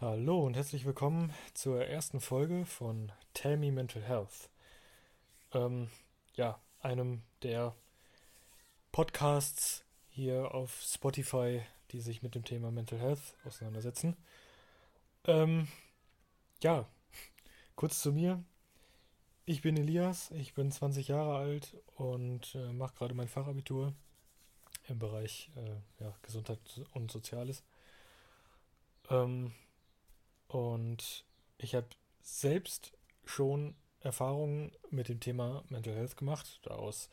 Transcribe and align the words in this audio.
Hallo 0.00 0.46
und 0.46 0.56
herzlich 0.56 0.86
willkommen 0.86 1.30
zur 1.52 1.84
ersten 1.84 2.22
Folge 2.22 2.64
von 2.64 3.12
Tell 3.34 3.58
Me 3.58 3.70
Mental 3.70 4.02
Health. 4.02 4.48
Ähm, 5.52 5.90
ja, 6.32 6.58
einem 6.80 7.20
der 7.42 7.74
Podcasts 8.92 9.84
hier 10.08 10.54
auf 10.54 10.80
Spotify, 10.80 11.60
die 11.90 12.00
sich 12.00 12.22
mit 12.22 12.34
dem 12.34 12.46
Thema 12.46 12.70
Mental 12.70 12.98
Health 12.98 13.20
auseinandersetzen. 13.44 14.16
Ähm, 15.26 15.68
ja, 16.62 16.88
kurz 17.76 18.00
zu 18.00 18.10
mir. 18.10 18.42
Ich 19.44 19.60
bin 19.60 19.76
Elias, 19.76 20.30
ich 20.30 20.54
bin 20.54 20.72
20 20.72 21.08
Jahre 21.08 21.36
alt 21.36 21.76
und 21.96 22.54
äh, 22.54 22.72
mache 22.72 22.94
gerade 22.94 23.12
mein 23.14 23.28
Fachabitur 23.28 23.92
im 24.88 24.98
Bereich 24.98 25.50
äh, 25.56 26.02
ja, 26.02 26.16
Gesundheit 26.22 26.58
und 26.94 27.10
Soziales. 27.10 27.62
Ähm, 29.10 29.52
und 30.50 31.24
ich 31.58 31.76
habe 31.76 31.86
selbst 32.22 32.92
schon 33.24 33.76
Erfahrungen 34.00 34.72
mit 34.90 35.08
dem 35.08 35.20
Thema 35.20 35.62
Mental 35.68 35.94
Health 35.94 36.16
gemacht. 36.16 36.58
Daraus 36.64 37.08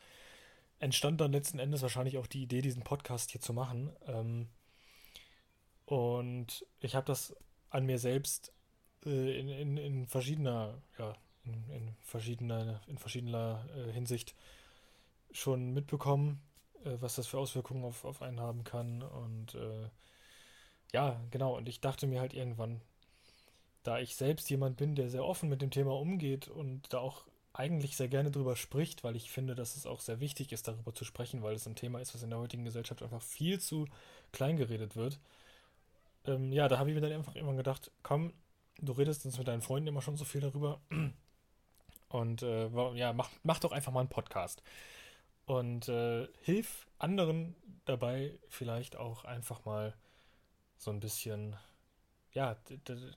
entstand 0.80 1.20
dann 1.20 1.30
letzten 1.30 1.60
Endes 1.60 1.82
wahrscheinlich 1.82 2.18
auch 2.18 2.26
die 2.26 2.42
Idee, 2.42 2.62
diesen 2.62 2.82
Podcast 2.82 3.30
hier 3.30 3.40
zu 3.40 3.52
machen. 3.52 3.92
Ähm, 4.06 4.48
und 5.84 6.66
ich 6.80 6.96
habe 6.96 7.06
das 7.06 7.36
an 7.70 7.86
mir 7.86 8.00
selbst 8.00 8.52
äh, 9.06 9.38
in, 9.38 9.48
in, 9.48 9.76
in 9.76 10.06
verschiedener, 10.08 10.82
ja, 10.98 11.14
in, 11.44 11.70
in 11.70 11.94
verschiedener, 12.00 12.80
in 12.88 12.98
verschiedener 12.98 13.64
äh, 13.76 13.92
Hinsicht 13.92 14.34
schon 15.30 15.72
mitbekommen, 15.72 16.42
äh, 16.84 16.96
was 16.98 17.14
das 17.14 17.28
für 17.28 17.38
Auswirkungen 17.38 17.84
auf, 17.84 18.04
auf 18.04 18.20
einen 18.20 18.40
haben 18.40 18.64
kann. 18.64 19.02
Und 19.02 19.56
ja, 20.92 21.20
genau. 21.30 21.56
Und 21.56 21.68
ich 21.68 21.80
dachte 21.80 22.08
mir 22.08 22.20
halt 22.20 22.34
irgendwann, 22.34 22.80
da 23.82 23.98
ich 23.98 24.16
selbst 24.16 24.50
jemand 24.50 24.76
bin, 24.76 24.94
der 24.94 25.10
sehr 25.10 25.24
offen 25.24 25.48
mit 25.48 25.62
dem 25.62 25.70
Thema 25.70 25.92
umgeht 25.98 26.48
und 26.48 26.92
da 26.92 26.98
auch 26.98 27.26
eigentlich 27.52 27.96
sehr 27.96 28.08
gerne 28.08 28.30
drüber 28.30 28.54
spricht, 28.54 29.02
weil 29.02 29.16
ich 29.16 29.30
finde, 29.30 29.54
dass 29.54 29.76
es 29.76 29.86
auch 29.86 30.00
sehr 30.00 30.20
wichtig 30.20 30.52
ist, 30.52 30.68
darüber 30.68 30.94
zu 30.94 31.04
sprechen, 31.04 31.42
weil 31.42 31.54
es 31.54 31.66
ein 31.66 31.74
Thema 31.74 32.00
ist, 32.00 32.14
was 32.14 32.22
in 32.22 32.30
der 32.30 32.38
heutigen 32.38 32.64
Gesellschaft 32.64 33.02
einfach 33.02 33.22
viel 33.22 33.58
zu 33.60 33.86
klein 34.32 34.56
geredet 34.56 34.94
wird. 34.94 35.18
Ähm, 36.24 36.52
ja, 36.52 36.68
da 36.68 36.78
habe 36.78 36.90
ich 36.90 36.94
mir 36.94 37.00
dann 37.00 37.12
einfach 37.12 37.34
immer 37.34 37.54
gedacht, 37.54 37.90
komm, 38.02 38.32
du 38.80 38.92
redest 38.92 39.24
uns 39.24 39.38
mit 39.38 39.48
deinen 39.48 39.62
Freunden 39.62 39.88
immer 39.88 40.02
schon 40.02 40.16
so 40.16 40.24
viel 40.24 40.40
darüber. 40.40 40.80
Und 42.08 42.42
äh, 42.42 42.68
ja, 42.94 43.12
mach, 43.12 43.30
mach 43.42 43.58
doch 43.58 43.72
einfach 43.72 43.92
mal 43.92 44.00
einen 44.00 44.08
Podcast. 44.08 44.62
Und 45.46 45.88
äh, 45.88 46.28
hilf 46.42 46.86
anderen 46.98 47.56
dabei, 47.84 48.38
vielleicht 48.48 48.96
auch 48.96 49.24
einfach 49.24 49.64
mal 49.64 49.94
so 50.76 50.90
ein 50.90 51.00
bisschen 51.00 51.56
ja, 52.38 52.56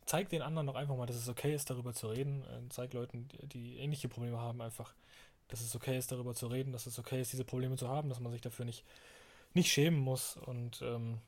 zeig 0.08 0.30
den 0.30 0.42
anderen 0.42 0.66
doch 0.66 0.74
einfach 0.74 0.96
mal, 0.96 1.06
dass 1.06 1.16
es 1.16 1.30
okay 1.30 1.54
ist, 1.54 1.70
darüber 1.70 1.94
zu 1.94 2.08
reden. 2.08 2.44
Äh, 2.46 2.70
zeig 2.70 2.92
Leuten, 2.94 3.28
die, 3.28 3.48
die 3.48 3.78
ähnliche 3.78 4.10
Probleme 4.10 4.40
haben, 4.40 4.64
einfach, 4.64 4.96
dass 5.48 5.62
es 5.62 5.76
okay 5.76 5.96
ist, 5.96 6.12
darüber 6.12 6.34
zu 6.34 6.48
reden, 6.48 6.72
dass 6.72 6.88
es 6.88 6.98
okay 6.98 7.22
ist, 7.22 7.32
diese 7.32 7.46
Probleme 7.46 7.78
zu 7.78 7.88
haben, 7.88 8.10
dass 8.10 8.20
man 8.20 8.32
sich 8.32 8.42
dafür 8.42 8.66
nicht, 8.66 8.84
nicht 9.54 9.72
schämen 9.72 10.00
muss. 10.00 10.38
Und 10.38 10.82
ähm, 10.82 11.20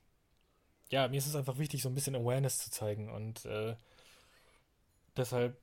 ja, 0.89 1.07
mir 1.07 1.17
ist 1.17 1.27
es 1.27 1.35
einfach 1.35 1.59
wichtig, 1.59 1.83
so 1.83 1.89
ein 1.89 1.93
bisschen 1.93 2.15
Awareness 2.15 2.57
zu 2.63 2.71
zeigen. 2.71 3.11
Und 3.11 3.45
äh, 3.45 3.75
deshalb 5.15 5.55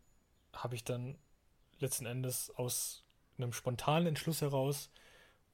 habe 0.52 0.76
ich 0.76 0.84
dann 0.84 1.18
letzten 1.80 2.06
Endes 2.06 2.52
aus 2.54 3.02
einem 3.38 3.52
spontanen 3.52 4.06
Entschluss 4.06 4.40
heraus 4.40 4.92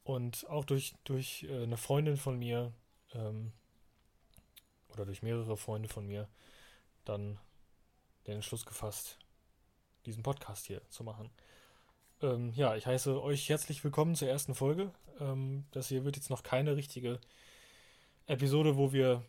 und 0.05 0.47
auch 0.51 0.67
durch, 0.67 0.95
durch 1.05 1.45
äh, 1.45 1.63
eine 1.63 1.79
Freundin 1.79 2.19
von 2.19 2.39
mir 2.39 2.75
ähm, 3.15 3.53
oder 4.91 5.07
durch 5.07 5.23
mehrere 5.23 5.57
Freunde 5.57 5.89
von 5.89 6.07
mir 6.07 6.29
dann 7.09 7.39
den 8.27 8.37
Entschluss 8.37 8.67
gefasst, 8.67 9.19
diesen 10.05 10.23
Podcast 10.23 10.67
hier 10.67 10.83
zu 10.91 11.05
machen. 11.05 11.31
Ähm, 12.23 12.53
ja, 12.55 12.77
ich 12.77 12.87
heiße 12.87 13.23
euch 13.23 13.49
herzlich 13.49 13.83
willkommen 13.85 14.15
zur 14.15 14.29
ersten 14.29 14.55
Folge. 14.55 14.93
Ähm, 15.21 15.65
das 15.73 15.89
hier 15.89 16.05
wird 16.05 16.17
jetzt 16.17 16.31
noch 16.31 16.43
keine 16.43 16.77
richtige 16.77 17.21
Episode, 18.27 18.77
wo 18.77 18.93
wir, 18.93 19.25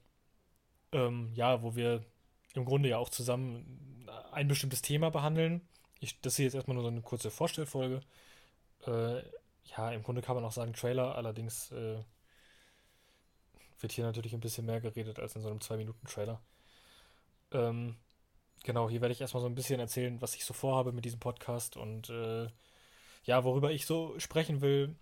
ähm, 0.92 1.32
ja, 1.34 1.62
wo 1.62 1.76
wir 1.76 2.04
im 2.54 2.66
Grunde 2.66 2.90
ja 2.90 2.98
auch 2.98 3.10
zusammen 3.10 4.08
ein 4.32 4.48
bestimmtes 4.48 4.82
Thema 4.82 5.12
behandeln. 5.12 5.62
Ich, 6.00 6.20
das 6.22 6.36
hier 6.36 6.46
jetzt 6.46 6.56
erstmal 6.56 6.76
nur 6.76 6.84
so 6.84 6.90
eine 6.90 7.02
kurze 7.02 7.32
Vorstellfolge. 7.32 8.02
Äh, 8.86 9.22
ja, 9.66 9.92
im 9.92 10.04
Grunde 10.04 10.22
kann 10.22 10.36
man 10.36 10.46
auch 10.46 10.52
sagen 10.52 10.74
Trailer, 10.74 11.16
allerdings 11.16 11.72
äh, 11.72 11.98
wird 13.80 13.92
hier 13.92 14.06
natürlich 14.06 14.34
ein 14.34 14.40
bisschen 14.40 14.66
mehr 14.66 14.82
geredet 14.82 15.20
als 15.20 15.36
in 15.36 15.42
so 15.42 15.50
einem 15.50 15.60
2-Minuten-Trailer. 15.60 16.42
Ähm, 17.52 17.96
genau, 18.64 18.90
hier 18.90 19.02
werde 19.02 19.14
ich 19.14 19.22
erstmal 19.22 19.42
so 19.42 19.48
ein 19.48 19.56
bisschen 19.56 19.80
erzählen, 19.80 20.22
was 20.22 20.36
ich 20.36 20.46
so 20.46 20.54
vorhabe 20.54 20.92
mit 20.92 21.06
diesem 21.06 21.20
Podcast 21.20 21.78
und 21.78 22.10
äh, 22.10 22.48
ja, 23.24 23.44
worüber 23.44 23.72
ich 23.72 23.86
so 23.86 24.18
sprechen 24.20 24.62
will. 24.62 24.96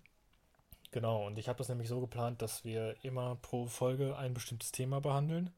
Genau, 0.90 1.26
und 1.26 1.38
ich 1.38 1.48
habe 1.48 1.58
das 1.58 1.68
nämlich 1.68 1.88
so 1.88 2.00
geplant, 2.00 2.42
dass 2.42 2.64
wir 2.64 2.96
immer 3.02 3.36
pro 3.36 3.66
Folge 3.66 4.16
ein 4.16 4.34
bestimmtes 4.34 4.72
Thema 4.72 5.00
behandeln. 5.00 5.50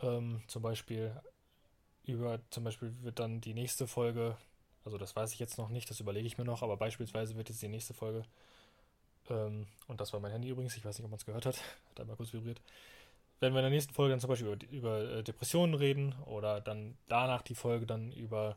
Ähm, 0.00 0.42
zum 0.46 0.62
Beispiel 0.62 1.18
über, 2.04 2.40
zum 2.50 2.64
Beispiel 2.64 2.94
wird 3.02 3.18
dann 3.18 3.40
die 3.40 3.54
nächste 3.54 3.86
Folge, 3.86 4.36
also 4.84 4.98
das 4.98 5.14
weiß 5.14 5.32
ich 5.32 5.38
jetzt 5.38 5.58
noch 5.58 5.68
nicht, 5.68 5.90
das 5.90 6.00
überlege 6.00 6.26
ich 6.26 6.38
mir 6.38 6.44
noch, 6.44 6.62
aber 6.62 6.76
beispielsweise 6.76 7.36
wird 7.36 7.48
jetzt 7.48 7.62
die 7.62 7.68
nächste 7.68 7.94
Folge, 7.94 8.24
ähm, 9.28 9.66
und 9.86 10.00
das 10.00 10.12
war 10.12 10.20
mein 10.20 10.32
Handy 10.32 10.48
übrigens, 10.48 10.76
ich 10.76 10.84
weiß 10.84 10.98
nicht, 10.98 11.04
ob 11.04 11.10
man 11.10 11.18
es 11.18 11.26
gehört 11.26 11.46
hat, 11.46 11.56
hat 11.90 12.00
einmal 12.00 12.16
kurz 12.16 12.32
vibriert, 12.32 12.60
werden 13.40 13.54
wir 13.54 13.60
in 13.60 13.64
der 13.64 13.70
nächsten 13.70 13.94
Folge 13.94 14.12
dann 14.12 14.20
zum 14.20 14.28
Beispiel 14.28 14.48
über, 14.48 14.66
über 14.70 15.00
äh, 15.00 15.22
Depressionen 15.22 15.74
reden 15.74 16.14
oder 16.26 16.60
dann 16.60 16.96
danach 17.08 17.42
die 17.42 17.54
Folge 17.54 17.86
dann 17.86 18.12
über 18.12 18.56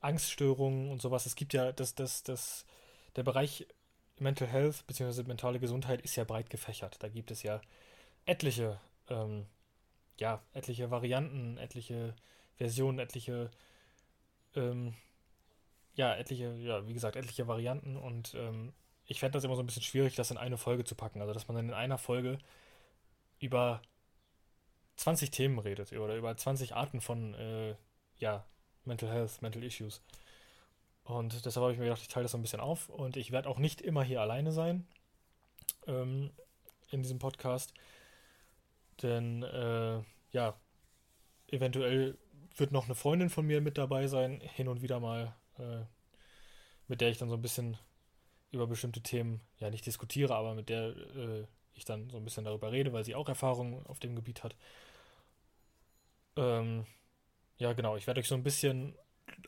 Angststörungen 0.00 0.90
und 0.90 1.02
sowas. 1.02 1.26
Es 1.26 1.36
gibt 1.36 1.52
ja 1.52 1.72
das, 1.72 1.94
das, 1.94 2.22
das, 2.22 2.64
der 3.16 3.22
Bereich 3.22 3.66
Mental 4.18 4.48
Health 4.48 4.86
bzw. 4.86 5.22
mentale 5.24 5.60
Gesundheit 5.60 6.02
ist 6.02 6.16
ja 6.16 6.24
breit 6.24 6.50
gefächert. 6.50 7.02
Da 7.02 7.08
gibt 7.08 7.30
es 7.30 7.42
ja 7.42 7.60
etliche, 8.26 8.80
ähm, 9.08 9.46
ja, 10.18 10.42
etliche 10.52 10.90
Varianten, 10.90 11.56
etliche 11.58 12.14
Versionen, 12.56 12.98
etliche, 12.98 13.50
ähm, 14.54 14.94
ja, 15.94 16.14
etliche, 16.14 16.54
ja, 16.56 16.86
wie 16.86 16.94
gesagt, 16.94 17.16
etliche 17.16 17.48
Varianten 17.48 17.96
und 17.96 18.34
ähm, 18.34 18.72
ich 19.06 19.18
fände 19.18 19.32
das 19.36 19.44
immer 19.44 19.56
so 19.56 19.62
ein 19.62 19.66
bisschen 19.66 19.82
schwierig, 19.82 20.14
das 20.14 20.30
in 20.30 20.36
eine 20.36 20.56
Folge 20.56 20.84
zu 20.84 20.94
packen. 20.94 21.20
Also, 21.20 21.32
dass 21.34 21.48
man 21.48 21.56
dann 21.56 21.68
in 21.68 21.74
einer 21.74 21.98
Folge 21.98 22.38
über 23.40 23.82
20 25.00 25.30
Themen 25.30 25.58
redet 25.58 25.92
oder 25.92 26.14
über 26.14 26.36
20 26.36 26.74
Arten 26.74 27.00
von 27.00 27.32
äh, 27.34 27.74
ja, 28.18 28.44
Mental 28.84 29.10
Health, 29.10 29.40
Mental 29.40 29.64
Issues. 29.64 30.02
Und 31.04 31.46
deshalb 31.46 31.62
habe 31.62 31.72
ich 31.72 31.78
mir 31.78 31.86
gedacht, 31.86 32.02
ich 32.02 32.08
teile 32.08 32.24
das 32.24 32.32
so 32.32 32.38
ein 32.38 32.42
bisschen 32.42 32.60
auf 32.60 32.90
und 32.90 33.16
ich 33.16 33.32
werde 33.32 33.48
auch 33.48 33.58
nicht 33.58 33.80
immer 33.80 34.04
hier 34.04 34.20
alleine 34.20 34.52
sein 34.52 34.86
ähm, 35.86 36.30
in 36.90 37.02
diesem 37.02 37.18
Podcast. 37.18 37.72
Denn 39.02 39.42
äh, 39.42 40.02
ja, 40.32 40.54
eventuell 41.48 42.18
wird 42.56 42.70
noch 42.70 42.84
eine 42.84 42.94
Freundin 42.94 43.30
von 43.30 43.46
mir 43.46 43.62
mit 43.62 43.78
dabei 43.78 44.06
sein, 44.06 44.42
hin 44.42 44.68
und 44.68 44.82
wieder 44.82 45.00
mal, 45.00 45.34
äh, 45.58 45.80
mit 46.88 47.00
der 47.00 47.08
ich 47.08 47.16
dann 47.16 47.30
so 47.30 47.36
ein 47.36 47.42
bisschen 47.42 47.78
über 48.52 48.66
bestimmte 48.66 49.00
Themen, 49.00 49.40
ja 49.60 49.70
nicht 49.70 49.86
diskutiere, 49.86 50.34
aber 50.34 50.54
mit 50.54 50.68
der 50.68 50.88
äh, 51.16 51.46
ich 51.72 51.86
dann 51.86 52.10
so 52.10 52.18
ein 52.18 52.24
bisschen 52.24 52.44
darüber 52.44 52.70
rede, 52.70 52.92
weil 52.92 53.04
sie 53.04 53.14
auch 53.14 53.28
Erfahrungen 53.28 53.86
auf 53.86 53.98
dem 53.98 54.14
Gebiet 54.14 54.42
hat. 54.44 54.54
Ähm, 56.36 56.86
ja, 57.58 57.72
genau. 57.72 57.96
Ich 57.96 58.06
werde 58.06 58.20
euch 58.20 58.28
so 58.28 58.34
ein 58.34 58.42
bisschen 58.42 58.96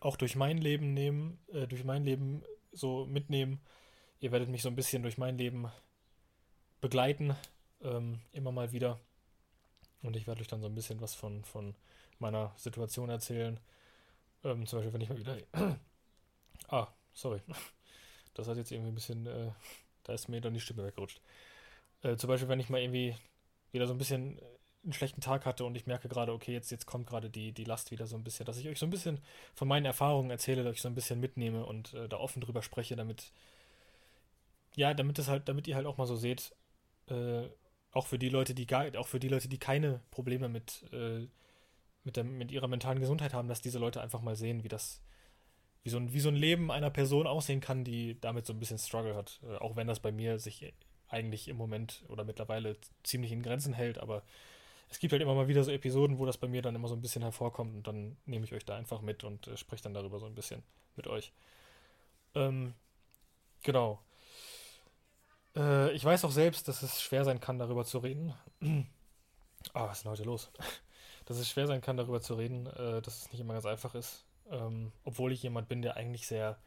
auch 0.00 0.16
durch 0.16 0.37
mein 0.37 0.59
Leben 0.59 0.94
nehmen, 0.94 1.38
äh, 1.53 1.66
durch 1.66 1.84
mein 1.84 2.04
Leben 2.04 2.43
so 2.73 3.06
mitnehmen. 3.06 3.61
Ihr 4.20 4.32
werdet 4.32 4.49
mich 4.49 4.62
so 4.62 4.69
ein 4.69 4.76
bisschen 4.76 5.02
durch 5.02 5.19
mein 5.19 5.38
Leben 5.38 5.70
begleiten, 6.81 7.37
ähm, 7.82 8.20
immer 8.32 8.52
mal 8.52 8.73
wieder. 8.73 9.00
Und 10.02 10.17
ich 10.17 10.26
werde 10.26 10.40
euch 10.40 10.49
dann 10.49 10.61
so 10.61 10.67
ein 10.67 10.75
bisschen 10.75 11.00
was 11.00 11.14
von, 11.14 11.44
von 11.44 11.75
meiner 12.19 12.52
Situation 12.56 13.08
erzählen. 13.08 13.58
Ähm, 14.44 14.67
zum 14.67 14.78
Beispiel, 14.78 14.93
wenn 14.93 15.00
ich 15.00 15.08
mal 15.08 15.19
wieder. 15.19 15.38
ah, 16.69 16.88
sorry. 17.12 17.40
Das 18.35 18.49
hat 18.49 18.56
jetzt 18.56 18.73
irgendwie 18.73 18.93
ein 18.93 18.94
bisschen. 18.94 19.26
Äh, 19.26 19.50
da 20.05 20.14
ist 20.14 20.28
mir 20.28 20.40
dann 20.40 20.55
die 20.55 20.61
Stimme 20.61 20.87
weggerutscht. 20.87 21.20
Äh, 22.00 22.17
zum 22.17 22.28
Beispiel, 22.28 22.49
wenn 22.49 22.61
ich 22.61 22.70
mal 22.70 22.81
irgendwie 22.81 23.14
wieder 23.73 23.87
so 23.87 23.93
ein 23.93 23.99
bisschen 23.99 24.40
einen 24.84 24.93
schlechten 24.93 25.20
Tag 25.20 25.46
hatte 25.46 25.64
und 25.64 25.76
ich 25.76 25.87
merke 25.87 26.08
gerade, 26.08 26.32
okay, 26.32 26.52
jetzt, 26.52 26.70
jetzt 26.70 26.87
kommt 26.87 27.06
gerade 27.06 27.31
die, 27.31 27.52
die 27.52 27.64
Last 27.64 27.90
wieder 27.90 28.06
so 28.06 28.17
ein 28.17 28.25
bisschen, 28.25 28.46
dass 28.46 28.58
ich 28.58 28.69
euch 28.69 28.79
so 28.79 28.87
ein 28.87 28.90
bisschen 28.90 29.20
von 29.55 29.69
meinen 29.69 29.87
Erfahrungen 29.87 30.31
erzähle, 30.31 30.69
ich 30.70 30.82
so 30.82 30.88
ein 30.88 30.94
bisschen 30.94 31.20
mitnehme 31.20 31.64
und 31.64 31.94
äh, 31.94 32.08
da 32.08 32.19
offen 32.19 32.40
drüber 32.40 32.62
spreche, 32.62 32.96
damit, 32.96 33.32
ja, 34.75 34.93
damit 34.94 35.19
es 35.19 35.29
halt, 35.29 35.49
damit 35.49 35.69
ihr 35.69 35.76
halt 35.76 35.87
auch 35.87 35.99
mal 35.99 36.06
so 36.06 36.17
seht, 36.17 36.55
äh, 37.08 37.44
auch 37.93 38.06
für 38.06 38.19
die 38.19 38.29
Leute, 38.29 38.55
die 38.55 38.67
gar, 38.67 38.87
auch 38.96 39.06
für 39.06 39.20
die 39.20 39.29
Leute, 39.29 39.49
die 39.49 39.58
keine 39.58 40.00
Probleme 40.11 40.49
mit, 40.49 40.85
äh, 40.93 41.26
mit, 42.05 42.17
der, 42.17 42.25
mit 42.25 42.50
ihrer 42.50 42.69
mentalen 42.69 43.00
Gesundheit 43.00 43.35
haben, 43.35 43.49
dass 43.49 43.61
diese 43.61 43.78
Leute 43.78 44.00
einfach 44.00 44.23
mal 44.23 44.35
sehen, 44.35 44.64
wie 44.64 44.69
das, 44.69 45.02
wie 45.85 45.90
so 45.90 45.99
ein, 45.99 46.12
wie 46.12 46.20
so 46.20 46.28
ein 46.28 46.37
Leben 46.37 46.70
einer 46.70 46.90
Person 46.90 47.26
aussehen 47.26 47.61
kann, 47.61 47.85
die 47.85 48.20
damit 48.20 48.46
so 48.46 48.52
ein 48.52 48.58
bisschen 48.58 48.78
Struggle 48.78 49.14
hat. 49.14 49.40
Äh, 49.44 49.56
auch 49.56 49.76
wenn 49.76 49.87
das 49.87 50.00
bei 50.00 50.11
mir 50.11 50.38
sich 50.38 50.73
eigentlich 51.08 51.49
im 51.49 51.56
Moment 51.56 52.02
oder 52.08 52.25
mittlerweile 52.25 52.76
ziemlich 53.02 53.32
in 53.32 53.43
Grenzen 53.43 53.75
hält, 53.75 53.99
aber 53.99 54.23
es 54.92 54.98
gibt 54.98 55.12
halt 55.12 55.22
immer 55.22 55.34
mal 55.34 55.48
wieder 55.48 55.64
so 55.64 55.70
Episoden, 55.70 56.18
wo 56.18 56.26
das 56.26 56.36
bei 56.36 56.48
mir 56.48 56.60
dann 56.60 56.74
immer 56.74 56.86
so 56.86 56.94
ein 56.94 57.00
bisschen 57.00 57.22
hervorkommt 57.22 57.74
und 57.74 57.86
dann 57.86 58.18
nehme 58.26 58.44
ich 58.44 58.52
euch 58.52 58.66
da 58.66 58.76
einfach 58.76 59.00
mit 59.00 59.24
und 59.24 59.48
äh, 59.48 59.56
spreche 59.56 59.84
dann 59.84 59.94
darüber 59.94 60.18
so 60.18 60.26
ein 60.26 60.34
bisschen 60.34 60.62
mit 60.96 61.06
euch. 61.06 61.32
Ähm, 62.34 62.74
genau. 63.62 64.02
Äh, 65.56 65.92
ich 65.92 66.04
weiß 66.04 66.26
auch 66.26 66.30
selbst, 66.30 66.68
dass 66.68 66.82
es 66.82 67.00
schwer 67.00 67.24
sein 67.24 67.40
kann, 67.40 67.58
darüber 67.58 67.84
zu 67.84 67.98
reden. 67.98 68.34
Ah, 69.74 69.84
oh, 69.84 69.88
was 69.88 69.98
ist 69.98 70.04
denn 70.04 70.10
heute 70.10 70.24
los? 70.24 70.50
dass 71.26 71.36
es 71.36 71.48
schwer 71.48 71.68
sein 71.68 71.80
kann, 71.80 71.96
darüber 71.96 72.20
zu 72.20 72.34
reden, 72.34 72.66
äh, 72.66 73.00
dass 73.00 73.18
es 73.18 73.30
nicht 73.30 73.40
immer 73.40 73.52
ganz 73.52 73.64
einfach 73.64 73.94
ist. 73.94 74.24
Ähm, 74.50 74.90
obwohl 75.04 75.30
ich 75.30 75.40
jemand 75.40 75.68
bin, 75.68 75.82
der 75.82 75.96
eigentlich 75.96 76.26
sehr 76.26 76.58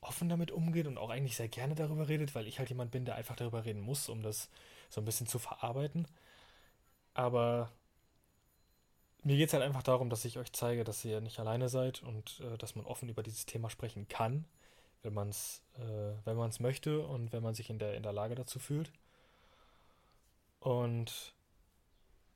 offen 0.00 0.28
damit 0.28 0.52
umgeht 0.52 0.86
und 0.86 0.96
auch 0.96 1.10
eigentlich 1.10 1.34
sehr 1.34 1.48
gerne 1.48 1.74
darüber 1.74 2.08
redet, 2.08 2.36
weil 2.36 2.46
ich 2.46 2.60
halt 2.60 2.68
jemand 2.68 2.92
bin, 2.92 3.04
der 3.04 3.16
einfach 3.16 3.34
darüber 3.34 3.64
reden 3.64 3.80
muss, 3.80 4.08
um 4.08 4.22
das 4.22 4.48
so 4.90 5.00
ein 5.00 5.04
bisschen 5.04 5.26
zu 5.26 5.40
verarbeiten. 5.40 6.06
Aber 7.14 7.70
mir 9.22 9.36
geht 9.36 9.48
es 9.48 9.54
halt 9.54 9.62
einfach 9.62 9.82
darum, 9.82 10.10
dass 10.10 10.24
ich 10.24 10.38
euch 10.38 10.52
zeige, 10.52 10.84
dass 10.84 11.04
ihr 11.04 11.20
nicht 11.20 11.40
alleine 11.40 11.68
seid 11.68 12.02
und 12.02 12.40
äh, 12.40 12.58
dass 12.58 12.74
man 12.74 12.84
offen 12.84 13.08
über 13.08 13.22
dieses 13.22 13.46
Thema 13.46 13.70
sprechen 13.70 14.06
kann, 14.08 14.44
wenn 15.02 15.14
man 15.14 15.30
es 15.30 15.62
äh, 15.78 16.62
möchte 16.62 17.00
und 17.06 17.32
wenn 17.32 17.42
man 17.42 17.54
sich 17.54 17.70
in 17.70 17.78
der, 17.78 17.94
in 17.94 18.02
der 18.02 18.12
Lage 18.12 18.34
dazu 18.34 18.58
fühlt. 18.58 18.92
Und 20.60 21.34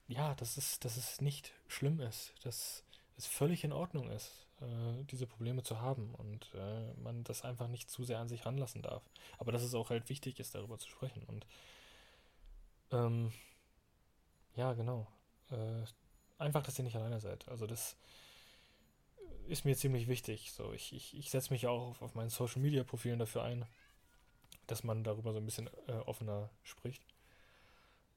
ja, 0.06 0.34
dass 0.34 0.56
es, 0.56 0.80
dass 0.80 0.96
es 0.96 1.20
nicht 1.20 1.52
schlimm 1.66 2.00
ist, 2.00 2.34
dass 2.44 2.84
es 3.16 3.26
völlig 3.26 3.64
in 3.64 3.72
Ordnung 3.72 4.10
ist, 4.10 4.46
äh, 4.60 5.04
diese 5.04 5.26
Probleme 5.26 5.62
zu 5.62 5.80
haben 5.80 6.14
und 6.14 6.52
äh, 6.54 6.94
man 7.02 7.24
das 7.24 7.42
einfach 7.42 7.68
nicht 7.68 7.90
zu 7.90 8.04
sehr 8.04 8.18
an 8.18 8.28
sich 8.28 8.46
ranlassen 8.46 8.82
darf. 8.82 9.02
Aber 9.38 9.52
dass 9.52 9.62
es 9.62 9.74
auch 9.74 9.90
halt 9.90 10.08
wichtig 10.08 10.40
ist, 10.40 10.54
darüber 10.54 10.78
zu 10.78 10.88
sprechen. 10.88 11.22
Und 11.24 11.46
ähm, 12.92 13.32
ja, 14.58 14.72
genau. 14.72 15.06
Äh, 15.50 15.84
einfach, 16.36 16.62
dass 16.64 16.78
ihr 16.78 16.84
nicht 16.84 16.96
alleine 16.96 17.20
seid. 17.20 17.48
Also 17.48 17.66
das 17.66 17.96
ist 19.46 19.64
mir 19.64 19.76
ziemlich 19.76 20.08
wichtig. 20.08 20.52
So, 20.52 20.72
ich, 20.72 20.92
ich, 20.92 21.16
ich 21.16 21.30
setze 21.30 21.52
mich 21.52 21.66
auch 21.68 21.90
auf, 21.90 22.02
auf 22.02 22.14
meinen 22.14 22.28
Social 22.28 22.60
Media 22.60 22.82
Profilen 22.82 23.20
dafür 23.20 23.44
ein, 23.44 23.64
dass 24.66 24.82
man 24.82 25.04
darüber 25.04 25.32
so 25.32 25.38
ein 25.38 25.44
bisschen 25.44 25.70
äh, 25.86 25.92
offener 25.92 26.50
spricht. 26.64 27.02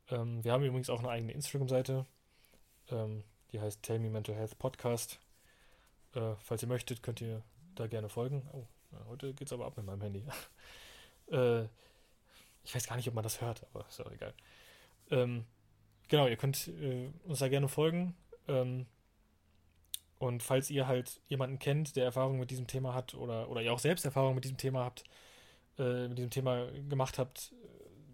Ähm, 0.09 0.43
wir 0.43 0.51
haben 0.51 0.63
übrigens 0.63 0.89
auch 0.89 0.99
eine 0.99 1.09
eigene 1.09 1.31
Instagram-Seite. 1.31 2.07
Ähm, 2.89 3.23
die 3.51 3.59
heißt 3.59 3.83
Tell 3.83 3.99
Me 3.99 4.09
Mental 4.09 4.35
Health 4.35 4.57
Podcast. 4.57 5.19
Äh, 6.15 6.35
falls 6.39 6.63
ihr 6.63 6.67
möchtet, 6.67 7.03
könnt 7.03 7.21
ihr 7.21 7.43
da 7.75 7.85
gerne 7.85 8.09
folgen. 8.09 8.49
Oh, 8.51 8.65
heute 9.07 9.33
geht 9.35 9.47
es 9.47 9.53
aber 9.53 9.67
ab 9.67 9.77
mit 9.77 9.85
meinem 9.85 10.01
Handy. 10.01 10.25
äh, 11.31 11.65
ich 12.63 12.73
weiß 12.73 12.87
gar 12.87 12.95
nicht, 12.95 13.07
ob 13.07 13.13
man 13.13 13.23
das 13.23 13.41
hört, 13.41 13.63
aber 13.73 13.85
ist 13.87 14.01
auch 14.01 14.11
egal. 14.11 14.33
Ähm, 15.11 15.45
genau, 16.11 16.27
ihr 16.27 16.35
könnt 16.35 16.67
äh, 16.67 17.09
uns 17.23 17.39
da 17.39 17.47
gerne 17.47 17.69
folgen. 17.69 18.15
Ähm, 18.47 18.85
und 20.19 20.43
falls 20.43 20.69
ihr 20.69 20.85
halt 20.85 21.19
jemanden 21.27 21.57
kennt, 21.57 21.95
der 21.95 22.05
Erfahrung 22.05 22.37
mit 22.37 22.51
diesem 22.51 22.67
Thema 22.67 22.93
hat 22.93 23.15
oder, 23.15 23.49
oder 23.49 23.61
ihr 23.61 23.73
auch 23.73 23.79
selbst 23.79 24.05
Erfahrung 24.05 24.35
mit 24.35 24.43
diesem 24.43 24.57
Thema 24.57 24.83
habt, 24.83 25.03
äh, 25.79 26.07
mit 26.09 26.17
diesem 26.19 26.29
Thema 26.29 26.67
gemacht 26.89 27.17
habt, 27.17 27.53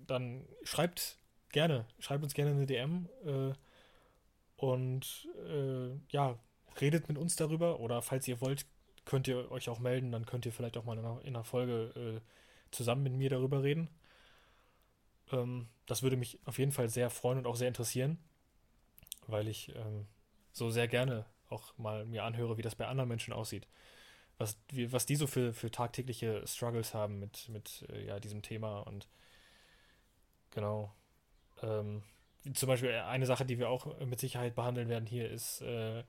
dann 0.06 0.46
schreibt 0.64 1.18
gerne, 1.52 1.86
schreibt 2.00 2.24
uns 2.24 2.34
gerne 2.34 2.52
eine 2.52 2.66
DM 2.66 3.10
äh, 3.26 3.54
und 4.56 5.28
äh, 5.50 5.90
ja, 6.10 6.40
redet 6.80 7.10
mit 7.10 7.18
uns 7.18 7.36
darüber 7.36 7.80
oder 7.80 8.02
falls 8.02 8.28
ihr 8.28 8.40
wollt, 8.40 8.68
könnt 9.06 9.28
ihr 9.28 9.52
euch 9.52 9.70
auch 9.70 9.80
melden, 9.80 10.12
dann 10.12 10.26
könnt 10.26 10.46
ihr 10.46 10.54
vielleicht 10.54 10.78
auch 10.78 10.86
mal 10.86 10.98
in 10.98 11.04
einer, 11.04 11.22
in 11.24 11.36
einer 11.36 11.44
Folge 11.44 12.22
äh, 12.22 12.22
zusammen 12.72 13.04
mit 13.04 13.14
mir 13.14 13.30
darüber 13.30 13.64
reden. 13.64 13.90
Ähm, 15.31 15.68
das 15.85 16.03
würde 16.03 16.18
mich 16.18 16.39
auf 16.45 16.59
jeden 16.59 16.71
Fall 16.71 16.89
sehr 16.89 17.09
freuen 17.09 17.39
und 17.39 17.47
auch 17.47 17.56
sehr 17.56 17.68
interessieren, 17.68 18.18
weil 19.27 19.47
ich 19.47 19.74
ähm, 19.75 20.06
so 20.51 20.69
sehr 20.69 20.88
gerne 20.88 21.25
auch 21.50 21.77
mal 21.77 22.06
mir 22.06 22.24
anhöre, 22.24 22.57
wie 22.57 22.62
das 22.62 22.75
bei 22.75 22.88
anderen 22.88 23.09
Menschen 23.09 23.33
aussieht. 23.33 23.68
Was, 24.38 24.57
wie, 24.69 24.91
was 24.91 25.06
die 25.06 25.15
so 25.15 25.25
für, 25.25 25.53
für 25.53 25.71
tagtägliche 25.71 26.45
Struggles 26.45 26.94
haben 26.94 27.19
mit, 27.19 27.50
mit 27.50 27.85
äh, 27.89 28.06
ja, 28.06 28.19
diesem 28.19 28.41
Thema 28.41 28.81
und 28.81 29.07
genau. 30.51 30.94
Ähm, 31.63 32.03
zum 32.53 32.68
Beispiel 32.68 32.91
eine 32.91 33.25
Sache, 33.25 33.45
die 33.45 33.57
wir 33.57 33.69
auch 33.69 34.00
mit 34.00 34.19
Sicherheit 34.19 34.56
behandeln 34.56 34.89
werden 34.89 35.07
hier, 35.07 35.29
ist 35.29 35.62
äh, 35.62 36.03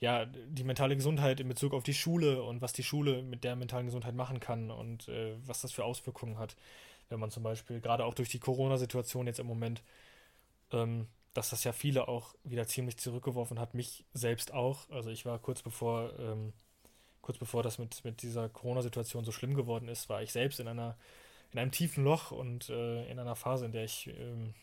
ja 0.00 0.24
die 0.24 0.64
mentale 0.64 0.96
Gesundheit 0.96 1.40
in 1.40 1.48
Bezug 1.48 1.74
auf 1.74 1.82
die 1.82 1.94
Schule 1.94 2.42
und 2.42 2.62
was 2.62 2.72
die 2.72 2.82
Schule 2.82 3.22
mit 3.22 3.44
der 3.44 3.56
mentalen 3.56 3.86
Gesundheit 3.86 4.14
machen 4.14 4.40
kann 4.40 4.70
und 4.70 5.08
äh, 5.08 5.34
was 5.46 5.60
das 5.60 5.72
für 5.72 5.84
Auswirkungen 5.84 6.38
hat, 6.38 6.56
wenn 7.08 7.20
man 7.20 7.30
zum 7.30 7.42
Beispiel 7.42 7.80
gerade 7.80 8.04
auch 8.04 8.14
durch 8.14 8.28
die 8.28 8.40
Corona-Situation 8.40 9.26
jetzt 9.26 9.40
im 9.40 9.46
Moment, 9.46 9.82
ähm, 10.72 11.06
dass 11.34 11.50
das 11.50 11.64
ja 11.64 11.72
viele 11.72 12.08
auch 12.08 12.34
wieder 12.44 12.66
ziemlich 12.66 12.98
zurückgeworfen 12.98 13.58
hat, 13.58 13.74
mich 13.74 14.04
selbst 14.12 14.52
auch. 14.52 14.88
Also 14.90 15.10
ich 15.10 15.24
war 15.24 15.38
kurz 15.38 15.62
bevor 15.62 16.18
ähm, 16.18 16.52
kurz 17.22 17.38
bevor 17.38 17.62
das 17.62 17.78
mit, 17.78 18.04
mit 18.04 18.22
dieser 18.22 18.48
Corona-Situation 18.48 19.24
so 19.24 19.32
schlimm 19.32 19.54
geworden 19.54 19.88
ist, 19.88 20.08
war 20.08 20.22
ich 20.22 20.32
selbst 20.32 20.60
in 20.60 20.68
einer 20.68 20.96
in 21.52 21.58
einem 21.58 21.70
tiefen 21.70 22.04
Loch 22.04 22.30
und 22.30 22.68
äh, 22.70 23.10
in 23.10 23.18
einer 23.18 23.36
Phase, 23.36 23.66
in 23.66 23.72
der 23.72 23.84
ich 23.84 24.08
ähm, 24.08 24.54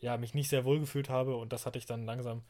ja, 0.00 0.16
mich 0.16 0.34
nicht 0.34 0.48
sehr 0.48 0.64
wohl 0.64 0.80
gefühlt 0.80 1.08
habe 1.08 1.36
und 1.36 1.52
das 1.52 1.66
hatte 1.66 1.78
ich 1.78 1.86
dann 1.86 2.04
langsam 2.04 2.42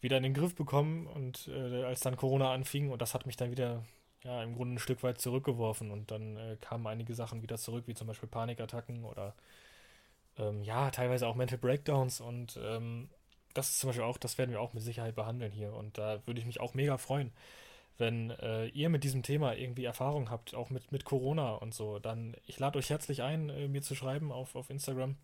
wieder 0.00 0.16
in 0.16 0.22
den 0.22 0.34
Griff 0.34 0.54
bekommen 0.54 1.06
und 1.06 1.48
äh, 1.48 1.84
als 1.84 2.00
dann 2.00 2.16
Corona 2.16 2.52
anfing 2.52 2.90
und 2.90 3.02
das 3.02 3.14
hat 3.14 3.26
mich 3.26 3.36
dann 3.36 3.50
wieder 3.50 3.84
ja, 4.24 4.42
im 4.42 4.54
Grunde 4.54 4.74
ein 4.74 4.78
Stück 4.78 5.02
weit 5.02 5.20
zurückgeworfen 5.20 5.90
und 5.90 6.10
dann 6.10 6.36
äh, 6.36 6.56
kamen 6.60 6.86
einige 6.86 7.14
Sachen 7.14 7.42
wieder 7.42 7.58
zurück, 7.58 7.84
wie 7.86 7.94
zum 7.94 8.06
Beispiel 8.06 8.28
Panikattacken 8.28 9.04
oder 9.04 9.34
ähm, 10.38 10.62
ja, 10.62 10.90
teilweise 10.90 11.26
auch 11.26 11.34
Mental 11.34 11.58
Breakdowns 11.58 12.20
und 12.20 12.58
ähm, 12.62 13.08
das 13.54 13.70
ist 13.70 13.80
zum 13.80 13.88
Beispiel 13.88 14.04
auch, 14.04 14.18
das 14.18 14.38
werden 14.38 14.50
wir 14.50 14.60
auch 14.60 14.72
mit 14.72 14.82
Sicherheit 14.82 15.14
behandeln 15.14 15.52
hier 15.52 15.74
und 15.74 15.98
da 15.98 16.20
würde 16.26 16.40
ich 16.40 16.46
mich 16.46 16.60
auch 16.60 16.74
mega 16.74 16.98
freuen, 16.98 17.32
wenn 17.98 18.30
äh, 18.30 18.66
ihr 18.68 18.88
mit 18.88 19.04
diesem 19.04 19.22
Thema 19.22 19.54
irgendwie 19.54 19.84
Erfahrung 19.84 20.30
habt, 20.30 20.54
auch 20.54 20.70
mit, 20.70 20.92
mit 20.92 21.04
Corona 21.04 21.54
und 21.54 21.74
so, 21.74 21.98
dann 21.98 22.36
ich 22.46 22.58
lade 22.58 22.78
euch 22.78 22.90
herzlich 22.90 23.22
ein, 23.22 23.50
äh, 23.50 23.68
mir 23.68 23.82
zu 23.82 23.94
schreiben 23.94 24.32
auf, 24.32 24.54
auf 24.56 24.70
Instagram 24.70 25.16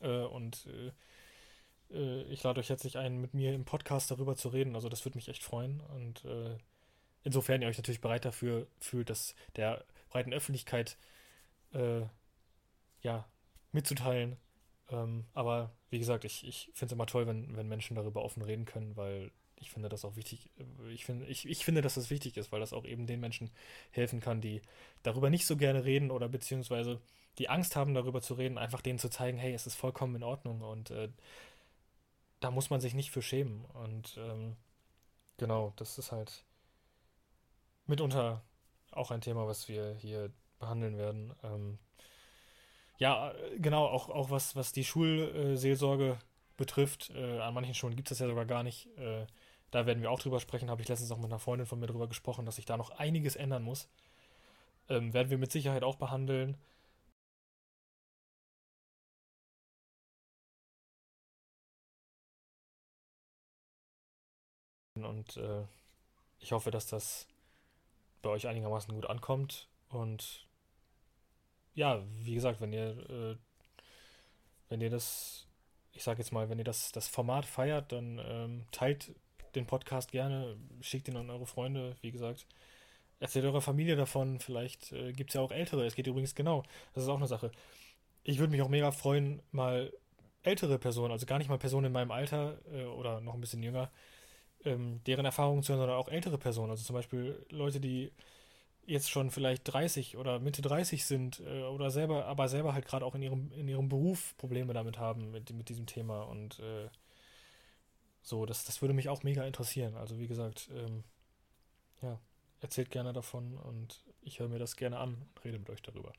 äh, 0.00 0.08
und 0.08 0.66
äh, 0.66 0.92
äh, 1.94 2.22
ich 2.24 2.42
lade 2.42 2.60
euch 2.60 2.68
herzlich 2.68 2.98
ein, 2.98 3.20
mit 3.20 3.34
mir 3.34 3.54
im 3.54 3.64
Podcast 3.64 4.10
darüber 4.10 4.36
zu 4.36 4.48
reden. 4.48 4.74
Also 4.74 4.88
das 4.88 5.04
würde 5.04 5.18
mich 5.18 5.28
echt 5.28 5.42
freuen. 5.42 5.80
Und 5.94 6.24
insofern 7.24 7.62
ihr 7.62 7.68
euch 7.68 7.78
natürlich 7.78 8.00
bereit 8.00 8.24
dafür 8.24 8.66
fühlt, 8.78 9.10
das 9.10 9.34
der 9.56 9.84
breiten 10.10 10.32
Öffentlichkeit 10.32 10.96
ja, 13.02 13.24
mitzuteilen. 13.72 14.36
Ähm, 14.90 15.24
aber 15.34 15.72
wie 15.90 15.98
gesagt, 15.98 16.24
ich, 16.24 16.46
ich 16.46 16.70
finde 16.74 16.86
es 16.86 16.92
immer 16.92 17.06
toll, 17.06 17.26
wenn, 17.26 17.56
wenn 17.56 17.68
Menschen 17.68 17.94
darüber 17.94 18.24
offen 18.24 18.42
reden 18.42 18.64
können, 18.64 18.96
weil 18.96 19.30
ich 19.56 19.70
finde 19.70 19.88
das 19.88 20.04
auch 20.04 20.16
wichtig. 20.16 20.50
Ich 20.92 21.04
finde, 21.04 21.26
ich, 21.26 21.48
ich 21.48 21.64
finde, 21.64 21.80
dass 21.80 21.94
das 21.94 22.10
wichtig 22.10 22.36
ist, 22.36 22.52
weil 22.52 22.60
das 22.60 22.72
auch 22.72 22.84
eben 22.84 23.06
den 23.06 23.20
Menschen 23.20 23.50
helfen 23.90 24.20
kann, 24.20 24.40
die 24.40 24.62
darüber 25.02 25.30
nicht 25.30 25.46
so 25.46 25.56
gerne 25.56 25.84
reden 25.84 26.10
oder 26.10 26.28
beziehungsweise 26.28 27.00
die 27.38 27.48
Angst 27.48 27.76
haben, 27.76 27.94
darüber 27.94 28.20
zu 28.20 28.34
reden, 28.34 28.58
einfach 28.58 28.80
denen 28.80 28.98
zu 28.98 29.08
zeigen, 29.08 29.38
hey, 29.38 29.52
es 29.52 29.66
ist 29.66 29.74
vollkommen 29.74 30.16
in 30.16 30.22
Ordnung 30.22 30.60
und 30.60 30.90
äh, 30.90 31.08
da 32.40 32.50
muss 32.50 32.70
man 32.70 32.80
sich 32.80 32.94
nicht 32.94 33.10
für 33.10 33.22
schämen. 33.22 33.64
Und 33.66 34.16
ähm, 34.18 34.56
genau, 35.38 35.72
das 35.76 35.98
ist 35.98 36.12
halt 36.12 36.44
mitunter 37.86 38.42
auch 38.92 39.10
ein 39.10 39.20
Thema, 39.20 39.46
was 39.46 39.68
wir 39.68 39.94
hier 39.94 40.30
behandeln 40.58 40.96
werden. 40.96 41.34
Ähm, 41.42 41.78
ja, 42.98 43.32
genau, 43.58 43.86
auch, 43.86 44.08
auch 44.08 44.30
was, 44.30 44.56
was 44.56 44.72
die 44.72 44.84
Schulseelsorge 44.84 46.18
betrifft. 46.56 47.10
Äh, 47.10 47.40
an 47.40 47.54
manchen 47.54 47.74
Schulen 47.74 47.96
gibt 47.96 48.10
es 48.10 48.18
das 48.18 48.24
ja 48.24 48.28
sogar 48.28 48.46
gar 48.46 48.62
nicht. 48.62 48.86
Äh, 48.98 49.26
da 49.70 49.86
werden 49.86 50.02
wir 50.02 50.10
auch 50.10 50.20
drüber 50.20 50.40
sprechen. 50.40 50.70
Habe 50.70 50.82
ich 50.82 50.88
letztens 50.88 51.10
auch 51.10 51.18
mit 51.18 51.26
einer 51.26 51.40
Freundin 51.40 51.66
von 51.66 51.80
mir 51.80 51.86
drüber 51.88 52.08
gesprochen, 52.08 52.46
dass 52.46 52.56
sich 52.56 52.64
da 52.66 52.76
noch 52.76 52.90
einiges 52.90 53.36
ändern 53.36 53.62
muss. 53.64 53.88
Ähm, 54.88 55.12
werden 55.14 55.30
wir 55.30 55.38
mit 55.38 55.52
Sicherheit 55.52 55.82
auch 55.82 55.96
behandeln. 55.96 56.56
Und 64.94 65.36
äh, 65.36 65.64
ich 66.38 66.52
hoffe, 66.52 66.70
dass 66.70 66.86
das 66.86 67.26
bei 68.24 68.30
euch 68.30 68.48
einigermaßen 68.48 68.92
gut 68.92 69.06
ankommt. 69.06 69.68
Und 69.88 70.46
ja, 71.74 72.02
wie 72.22 72.34
gesagt, 72.34 72.60
wenn 72.60 72.72
ihr, 72.72 72.98
äh, 73.08 73.36
wenn 74.68 74.80
ihr 74.80 74.90
das, 74.90 75.46
ich 75.92 76.02
sage 76.02 76.18
jetzt 76.18 76.32
mal, 76.32 76.48
wenn 76.48 76.58
ihr 76.58 76.64
das, 76.64 76.90
das 76.90 77.06
Format 77.06 77.46
feiert, 77.46 77.92
dann 77.92 78.20
ähm, 78.24 78.66
teilt 78.72 79.14
den 79.54 79.66
Podcast 79.66 80.10
gerne, 80.10 80.56
schickt 80.80 81.06
ihn 81.06 81.16
an 81.16 81.30
eure 81.30 81.46
Freunde, 81.46 81.96
wie 82.00 82.10
gesagt. 82.10 82.46
Erzählt 83.20 83.44
eurer 83.44 83.60
Familie 83.60 83.94
davon, 83.94 84.40
vielleicht 84.40 84.92
äh, 84.92 85.12
gibt 85.12 85.30
es 85.30 85.34
ja 85.34 85.40
auch 85.40 85.52
Ältere. 85.52 85.86
Es 85.86 85.94
geht 85.94 86.06
übrigens 86.06 86.34
genau, 86.34 86.64
das 86.92 87.04
ist 87.04 87.08
auch 87.08 87.18
eine 87.18 87.28
Sache. 87.28 87.52
Ich 88.24 88.38
würde 88.38 88.50
mich 88.50 88.62
auch 88.62 88.68
mega 88.68 88.90
freuen, 88.90 89.40
mal 89.52 89.92
ältere 90.42 90.78
Personen, 90.78 91.12
also 91.12 91.26
gar 91.26 91.38
nicht 91.38 91.48
mal 91.48 91.58
Personen 91.58 91.86
in 91.86 91.92
meinem 91.92 92.10
Alter 92.10 92.58
äh, 92.72 92.84
oder 92.84 93.20
noch 93.20 93.34
ein 93.34 93.40
bisschen 93.40 93.62
jünger, 93.62 93.90
ähm, 94.64 95.00
deren 95.06 95.24
Erfahrungen 95.26 95.62
zu 95.62 95.72
hören, 95.72 95.80
sondern 95.80 95.98
auch 95.98 96.08
ältere 96.08 96.38
Personen. 96.38 96.70
Also 96.70 96.84
zum 96.84 96.94
Beispiel 96.94 97.44
Leute, 97.50 97.80
die 97.80 98.12
jetzt 98.86 99.10
schon 99.10 99.30
vielleicht 99.30 99.62
30 99.72 100.16
oder 100.18 100.40
Mitte 100.40 100.62
30 100.62 101.06
sind 101.06 101.40
äh, 101.46 101.64
oder 101.64 101.90
selber, 101.90 102.26
aber 102.26 102.48
selber 102.48 102.74
halt 102.74 102.86
gerade 102.86 103.06
auch 103.06 103.14
in 103.16 103.22
ihrem, 103.22 103.52
in 103.52 103.68
ihrem 103.68 103.88
Beruf 103.88 104.36
Probleme 104.38 104.74
damit 104.74 104.98
haben 104.98 105.30
mit, 105.32 105.52
mit 105.52 105.68
diesem 105.70 105.86
Thema 105.86 106.22
und 106.24 106.58
äh, 106.60 106.88
So, 108.22 108.44
das, 108.46 108.64
das 108.64 108.80
würde 108.82 108.94
mich 108.94 109.08
auch 109.08 109.22
mega 109.22 109.44
interessieren. 109.44 109.94
Also 109.96 110.18
wie 110.18 110.26
gesagt, 110.26 110.68
ähm, 110.74 111.04
ja, 112.02 112.20
erzählt 112.60 112.90
gerne 112.90 113.12
davon 113.12 113.58
und 113.58 114.04
ich 114.22 114.40
höre 114.40 114.48
mir 114.48 114.58
das 114.60 114.76
gerne 114.76 114.98
an 114.98 115.14
und 115.14 115.44
rede 115.44 115.58
mit 115.58 115.70
euch 115.70 115.82
darüber. 115.82 116.12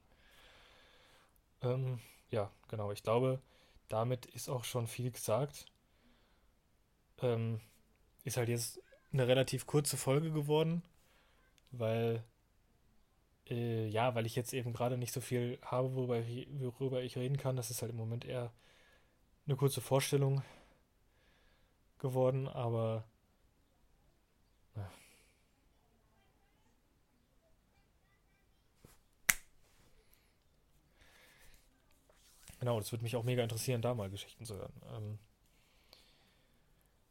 Ähm, 1.62 2.00
ja, 2.32 2.50
genau, 2.70 2.92
ich 2.94 3.04
glaube, 3.04 3.42
damit 3.90 4.26
ist 4.28 4.48
auch 4.50 4.64
schon 4.64 4.88
viel 4.88 5.12
gesagt. 5.12 5.66
Ähm, 7.22 7.60
ist 8.26 8.38
halt 8.38 8.50
jetzt 8.50 8.82
eine 9.14 9.28
relativ 9.28 9.66
kurze 9.68 9.98
Folge 9.98 10.32
geworden, 10.32 10.84
weil 11.72 12.24
äh, 13.50 13.88
ja, 13.88 14.16
weil 14.16 14.26
ich 14.26 14.36
jetzt 14.36 14.54
eben 14.54 14.74
gerade 14.74 14.98
nicht 14.98 15.14
so 15.14 15.22
viel 15.22 15.60
habe, 15.64 15.96
worüber 15.96 16.20
ich, 16.20 16.48
worüber 16.60 17.02
ich 17.04 17.18
reden 17.18 17.38
kann. 17.38 17.56
Das 17.56 17.72
ist 17.72 17.82
halt 17.82 17.92
im 17.92 17.98
Moment 17.98 18.26
eher 18.26 18.52
eine 19.48 19.56
kurze 19.58 19.82
Vorstellung 19.82 20.44
geworden, 22.00 22.48
aber 22.48 23.04
ja. 24.76 24.90
Genau, 32.60 32.80
das 32.80 32.92
würde 32.92 33.04
mich 33.04 33.16
auch 33.16 33.24
mega 33.24 33.44
interessieren, 33.44 33.82
da 33.82 33.94
mal 33.94 34.10
Geschichten 34.10 34.46
zu 34.46 34.56
hören. 34.56 34.74
Ähm 34.96 35.20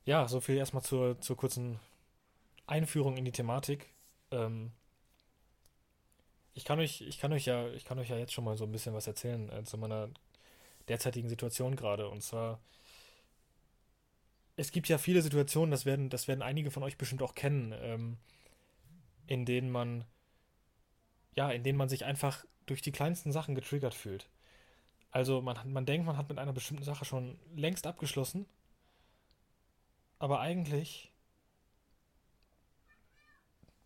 ja, 0.04 0.28
so 0.28 0.40
viel 0.40 0.56
erstmal 0.56 0.82
zur, 0.82 1.20
zur 1.20 1.37
kurzen 1.37 1.80
Einführung 2.66 3.16
in 3.16 3.25
die 3.25 3.32
Thematik. 3.32 3.92
Ähm 4.30 4.73
ich 6.54 6.64
kann 6.64 6.78
euch, 6.78 7.00
ich 7.00 7.18
kann 7.18 7.32
euch 7.32 7.46
ja, 7.46 7.68
ich 7.70 7.84
kann 7.84 7.99
euch 7.99 8.08
ja 8.08 8.16
jetzt 8.16 8.32
schon 8.32 8.44
mal 8.44 8.56
so 8.56 8.64
ein 8.64 8.73
bisschen 8.73 8.94
was 8.94 9.06
erzählen 9.06 9.50
äh, 9.50 9.64
zu 9.64 9.76
meiner 9.76 10.08
derzeitigen 10.88 11.28
Situation 11.28 11.76
gerade. 11.76 12.08
Und 12.08 12.23
zwar, 12.23 12.61
es 14.56 14.70
gibt 14.70 14.88
ja 14.88 14.99
viele 14.99 15.23
Situationen, 15.23 15.70
das 15.73 15.84
werden, 15.84 16.11
das 16.11 16.28
werden 16.28 16.42
einige 16.42 16.70
von 16.70 16.82
euch 16.82 16.96
bestimmt 16.96 17.23
auch 17.23 17.34
kennen, 17.34 17.75
ähm, 17.76 18.18
in 19.26 19.44
denen 19.44 19.70
man, 19.70 20.04
ja, 21.34 21.50
in 21.50 21.64
denen 21.64 21.78
man 21.78 21.88
sich 21.88 22.04
einfach 22.04 22.44
durch 22.66 22.82
die 22.82 22.92
kleinsten 22.92 23.32
Sachen 23.32 23.54
getriggert 23.54 23.94
fühlt. 23.94 24.28
Also 25.11 25.42
man, 25.42 25.56
man 25.73 25.87
denkt, 25.87 26.06
man 26.06 26.16
hat 26.16 26.28
mit 26.28 26.38
einer 26.38 26.52
bestimmten 26.52 26.84
Sache 26.84 27.04
schon 27.04 27.38
längst 27.56 27.87
abgeschlossen, 27.87 28.46
aber 30.18 30.40
eigentlich 30.40 31.12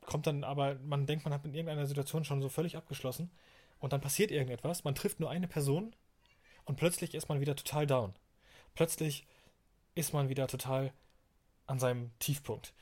kommt 0.09 0.27
dann 0.27 0.43
aber, 0.43 0.77
man 0.77 1.07
denkt, 1.07 1.25
man 1.25 1.35
hat 1.35 1.45
mit 1.45 1.55
irgendeiner 1.55 1.87
Situation 1.87 2.25
schon 2.25 2.41
so 2.41 2.49
völlig 2.49 2.77
abgeschlossen 2.77 3.31
und 3.79 3.93
dann 3.93 4.01
passiert 4.01 4.31
irgendetwas, 4.31 4.85
man 4.85 4.95
trifft 4.95 5.21
nur 5.21 5.31
eine 5.31 5.49
Person 5.49 5.95
und 6.65 6.77
plötzlich 6.77 7.15
ist 7.15 7.29
man 7.29 7.41
wieder 7.41 7.57
total 7.57 7.87
down. 7.87 8.15
Plötzlich 8.75 9.27
ist 9.95 10.13
man 10.13 10.29
wieder 10.29 10.47
total 10.47 10.93
an 11.67 11.79
seinem 11.79 12.11
Tiefpunkt. 12.19 12.73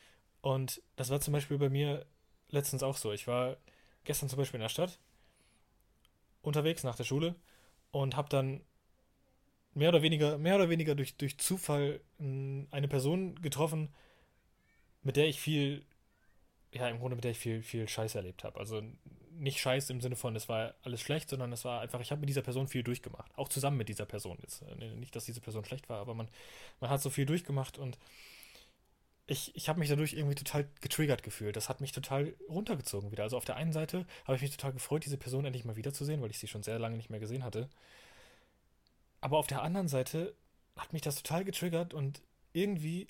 Und 0.40 0.82
das 0.94 1.10
war 1.10 1.20
zum 1.20 1.32
Beispiel 1.32 1.58
bei 1.58 1.68
mir 1.68 2.06
letztens 2.50 2.82
auch 2.82 2.96
so. 2.96 3.12
Ich 3.12 3.26
war 3.26 3.56
gestern 4.04 4.28
zum 4.28 4.38
Beispiel 4.38 4.58
in 4.58 4.62
der 4.62 4.68
Stadt 4.68 5.00
unterwegs 6.42 6.84
nach 6.84 6.94
der 6.94 7.04
Schule 7.04 7.34
und 7.90 8.16
habe 8.16 8.28
dann 8.28 8.60
mehr 9.76 9.90
oder 9.90 10.02
weniger, 10.02 10.38
mehr 10.38 10.56
oder 10.56 10.70
weniger 10.70 10.94
durch, 10.94 11.16
durch 11.16 11.38
Zufall 11.38 12.00
eine 12.18 12.88
Person 12.88 13.40
getroffen, 13.42 13.90
mit 15.02 15.16
der 15.16 15.28
ich 15.28 15.38
viel, 15.38 15.84
ja, 16.72 16.88
im 16.88 16.98
Grunde 16.98 17.14
mit 17.14 17.24
der 17.24 17.32
ich 17.32 17.38
viel, 17.38 17.62
viel 17.62 17.86
Scheiß 17.86 18.14
erlebt 18.14 18.42
habe. 18.42 18.58
Also 18.58 18.82
nicht 19.38 19.60
Scheiß 19.60 19.90
im 19.90 20.00
Sinne 20.00 20.16
von, 20.16 20.34
es 20.34 20.48
war 20.48 20.74
alles 20.82 21.02
schlecht, 21.02 21.28
sondern 21.28 21.52
es 21.52 21.66
war 21.66 21.82
einfach, 21.82 22.00
ich 22.00 22.10
habe 22.10 22.20
mit 22.20 22.28
dieser 22.30 22.40
Person 22.40 22.68
viel 22.68 22.82
durchgemacht. 22.82 23.30
Auch 23.36 23.50
zusammen 23.50 23.76
mit 23.76 23.90
dieser 23.90 24.06
Person. 24.06 24.38
Jetzt, 24.40 24.62
äh, 24.62 24.94
nicht, 24.96 25.14
dass 25.14 25.26
diese 25.26 25.42
Person 25.42 25.64
schlecht 25.66 25.90
war, 25.90 26.00
aber 26.00 26.14
man, 26.14 26.28
man 26.80 26.88
hat 26.88 27.02
so 27.02 27.10
viel 27.10 27.26
durchgemacht 27.26 27.76
und 27.76 27.98
ich, 29.26 29.54
ich 29.56 29.68
habe 29.68 29.78
mich 29.78 29.90
dadurch 29.90 30.14
irgendwie 30.14 30.36
total 30.36 30.66
getriggert 30.80 31.22
gefühlt. 31.22 31.54
Das 31.54 31.68
hat 31.68 31.82
mich 31.82 31.92
total 31.92 32.34
runtergezogen 32.48 33.12
wieder. 33.12 33.24
Also 33.24 33.36
auf 33.36 33.44
der 33.44 33.56
einen 33.56 33.72
Seite 33.72 34.06
habe 34.24 34.36
ich 34.36 34.42
mich 34.42 34.52
total 34.52 34.72
gefreut, 34.72 35.04
diese 35.04 35.18
Person 35.18 35.44
endlich 35.44 35.66
mal 35.66 35.76
wiederzusehen, 35.76 36.22
weil 36.22 36.30
ich 36.30 36.38
sie 36.38 36.48
schon 36.48 36.62
sehr 36.62 36.78
lange 36.78 36.96
nicht 36.96 37.10
mehr 37.10 37.20
gesehen 37.20 37.44
hatte. 37.44 37.68
Aber 39.26 39.38
auf 39.38 39.48
der 39.48 39.62
anderen 39.62 39.88
Seite 39.88 40.36
hat 40.76 40.92
mich 40.92 41.02
das 41.02 41.16
total 41.16 41.44
getriggert 41.44 41.94
und 41.94 42.22
irgendwie 42.52 43.08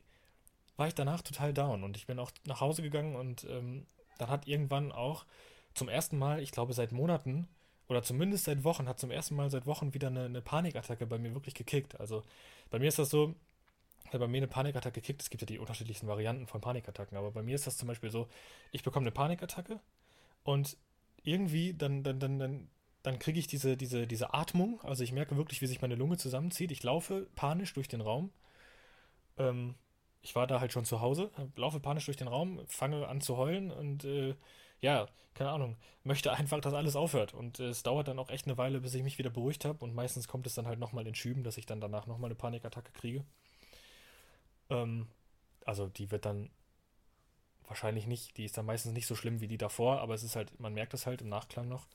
war 0.78 0.88
ich 0.88 0.94
danach 0.94 1.20
total 1.20 1.52
down. 1.52 1.84
Und 1.84 1.94
ich 1.98 2.06
bin 2.06 2.18
auch 2.18 2.30
nach 2.46 2.62
Hause 2.62 2.80
gegangen 2.80 3.16
und 3.16 3.44
ähm, 3.50 3.84
dann 4.16 4.30
hat 4.30 4.48
irgendwann 4.48 4.92
auch 4.92 5.26
zum 5.74 5.90
ersten 5.90 6.16
Mal, 6.16 6.40
ich 6.40 6.52
glaube 6.52 6.72
seit 6.72 6.90
Monaten 6.90 7.48
oder 7.86 8.02
zumindest 8.02 8.44
seit 8.44 8.64
Wochen, 8.64 8.88
hat 8.88 8.98
zum 8.98 9.10
ersten 9.10 9.36
Mal 9.36 9.50
seit 9.50 9.66
Wochen 9.66 9.92
wieder 9.92 10.08
eine, 10.08 10.24
eine 10.24 10.40
Panikattacke 10.40 11.06
bei 11.06 11.18
mir 11.18 11.34
wirklich 11.34 11.54
gekickt. 11.54 12.00
Also 12.00 12.22
bei 12.70 12.78
mir 12.78 12.88
ist 12.88 12.98
das 12.98 13.10
so, 13.10 13.34
wenn 14.10 14.20
bei 14.20 14.26
mir 14.26 14.38
eine 14.38 14.48
Panikattacke 14.48 15.02
kickt, 15.02 15.20
es 15.20 15.28
gibt 15.28 15.42
ja 15.42 15.46
die 15.46 15.58
unterschiedlichsten 15.58 16.08
Varianten 16.08 16.46
von 16.46 16.62
Panikattacken, 16.62 17.18
aber 17.18 17.30
bei 17.30 17.42
mir 17.42 17.56
ist 17.56 17.66
das 17.66 17.76
zum 17.76 17.88
Beispiel 17.88 18.10
so, 18.10 18.26
ich 18.72 18.82
bekomme 18.82 19.04
eine 19.04 19.12
Panikattacke 19.12 19.80
und 20.44 20.78
irgendwie 21.24 21.74
dann, 21.74 22.02
dann, 22.02 22.20
dann, 22.20 22.38
dann, 22.38 22.68
dann 23.06 23.20
kriege 23.20 23.38
ich 23.38 23.46
diese, 23.46 23.76
diese, 23.76 24.08
diese 24.08 24.34
Atmung, 24.34 24.80
also 24.82 25.04
ich 25.04 25.12
merke 25.12 25.36
wirklich, 25.36 25.60
wie 25.60 25.68
sich 25.68 25.80
meine 25.80 25.94
Lunge 25.94 26.16
zusammenzieht. 26.16 26.72
Ich 26.72 26.82
laufe 26.82 27.28
panisch 27.36 27.72
durch 27.72 27.86
den 27.86 28.00
Raum. 28.00 28.32
Ähm, 29.38 29.76
ich 30.22 30.34
war 30.34 30.48
da 30.48 30.58
halt 30.58 30.72
schon 30.72 30.84
zu 30.84 31.00
Hause, 31.00 31.30
laufe 31.54 31.78
panisch 31.78 32.06
durch 32.06 32.16
den 32.16 32.26
Raum, 32.26 32.66
fange 32.66 33.06
an 33.06 33.20
zu 33.20 33.36
heulen 33.36 33.70
und 33.70 34.04
äh, 34.04 34.34
ja, 34.80 35.06
keine 35.34 35.50
Ahnung, 35.50 35.76
möchte 36.02 36.32
einfach, 36.32 36.60
dass 36.60 36.74
alles 36.74 36.96
aufhört. 36.96 37.32
Und 37.32 37.60
äh, 37.60 37.68
es 37.68 37.84
dauert 37.84 38.08
dann 38.08 38.18
auch 38.18 38.28
echt 38.28 38.46
eine 38.46 38.58
Weile, 38.58 38.80
bis 38.80 38.92
ich 38.94 39.04
mich 39.04 39.18
wieder 39.18 39.30
beruhigt 39.30 39.64
habe. 39.64 39.84
Und 39.84 39.94
meistens 39.94 40.26
kommt 40.26 40.48
es 40.48 40.56
dann 40.56 40.66
halt 40.66 40.80
nochmal 40.80 41.06
in 41.06 41.14
Schüben, 41.14 41.44
dass 41.44 41.58
ich 41.58 41.66
dann 41.66 41.80
danach 41.80 42.08
nochmal 42.08 42.26
eine 42.26 42.34
Panikattacke 42.34 42.90
kriege. 42.90 43.24
Ähm, 44.68 45.06
also 45.64 45.86
die 45.86 46.10
wird 46.10 46.24
dann 46.24 46.50
wahrscheinlich 47.68 48.08
nicht, 48.08 48.36
die 48.36 48.46
ist 48.46 48.58
dann 48.58 48.66
meistens 48.66 48.94
nicht 48.94 49.06
so 49.06 49.14
schlimm 49.14 49.40
wie 49.40 49.48
die 49.48 49.58
davor, 49.58 50.00
aber 50.00 50.14
es 50.14 50.24
ist 50.24 50.34
halt, 50.34 50.58
man 50.58 50.74
merkt 50.74 50.92
es 50.92 51.06
halt 51.06 51.22
im 51.22 51.28
Nachklang 51.28 51.68
noch. 51.68 51.86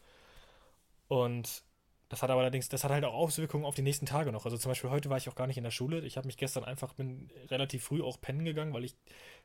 Und 1.11 1.65
das 2.07 2.21
hat 2.21 2.29
aber 2.29 2.39
allerdings, 2.39 2.69
das 2.69 2.85
hat 2.85 2.91
halt 2.91 3.03
auch 3.03 3.13
Auswirkungen 3.13 3.65
auf 3.65 3.75
die 3.75 3.81
nächsten 3.81 4.05
Tage 4.05 4.31
noch. 4.31 4.45
Also 4.45 4.57
zum 4.57 4.71
Beispiel 4.71 4.89
heute 4.89 5.09
war 5.09 5.17
ich 5.17 5.27
auch 5.27 5.35
gar 5.35 5.45
nicht 5.45 5.57
in 5.57 5.65
der 5.65 5.71
Schule. 5.71 5.99
Ich 6.05 6.15
habe 6.15 6.25
mich 6.25 6.37
gestern 6.37 6.63
einfach, 6.63 6.93
bin 6.93 7.29
relativ 7.49 7.83
früh 7.83 8.01
auch 8.01 8.21
pennen 8.21 8.45
gegangen, 8.45 8.73
weil 8.73 8.85
ich 8.85 8.95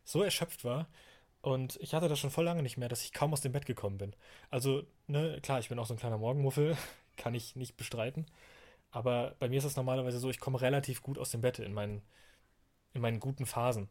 so 0.04 0.22
erschöpft 0.22 0.64
war, 0.64 0.88
und 1.42 1.76
ich 1.80 1.94
hatte 1.94 2.08
das 2.08 2.20
schon 2.20 2.30
voll 2.30 2.44
lange 2.44 2.62
nicht 2.62 2.76
mehr, 2.76 2.88
dass 2.88 3.04
ich 3.04 3.12
kaum 3.12 3.32
aus 3.32 3.40
dem 3.40 3.52
Bett 3.52 3.66
gekommen 3.66 3.98
bin. 3.98 4.14
Also, 4.50 4.84
ne, 5.08 5.40
klar, 5.42 5.58
ich 5.60 5.68
bin 5.68 5.78
auch 5.78 5.86
so 5.86 5.94
ein 5.94 5.98
kleiner 5.98 6.18
Morgenmuffel, 6.18 6.76
kann 7.16 7.34
ich 7.34 7.56
nicht 7.56 7.76
bestreiten. 7.76 8.26
Aber 8.90 9.36
bei 9.40 9.48
mir 9.48 9.58
ist 9.58 9.64
das 9.64 9.76
normalerweise 9.76 10.18
so, 10.20 10.30
ich 10.30 10.40
komme 10.40 10.60
relativ 10.60 11.02
gut 11.02 11.18
aus 11.18 11.30
dem 11.32 11.40
Bett 11.42 11.58
in 11.60 11.74
meinen, 11.74 12.02
in 12.94 13.00
meinen 13.02 13.20
guten 13.20 13.46
Phasen. 13.46 13.88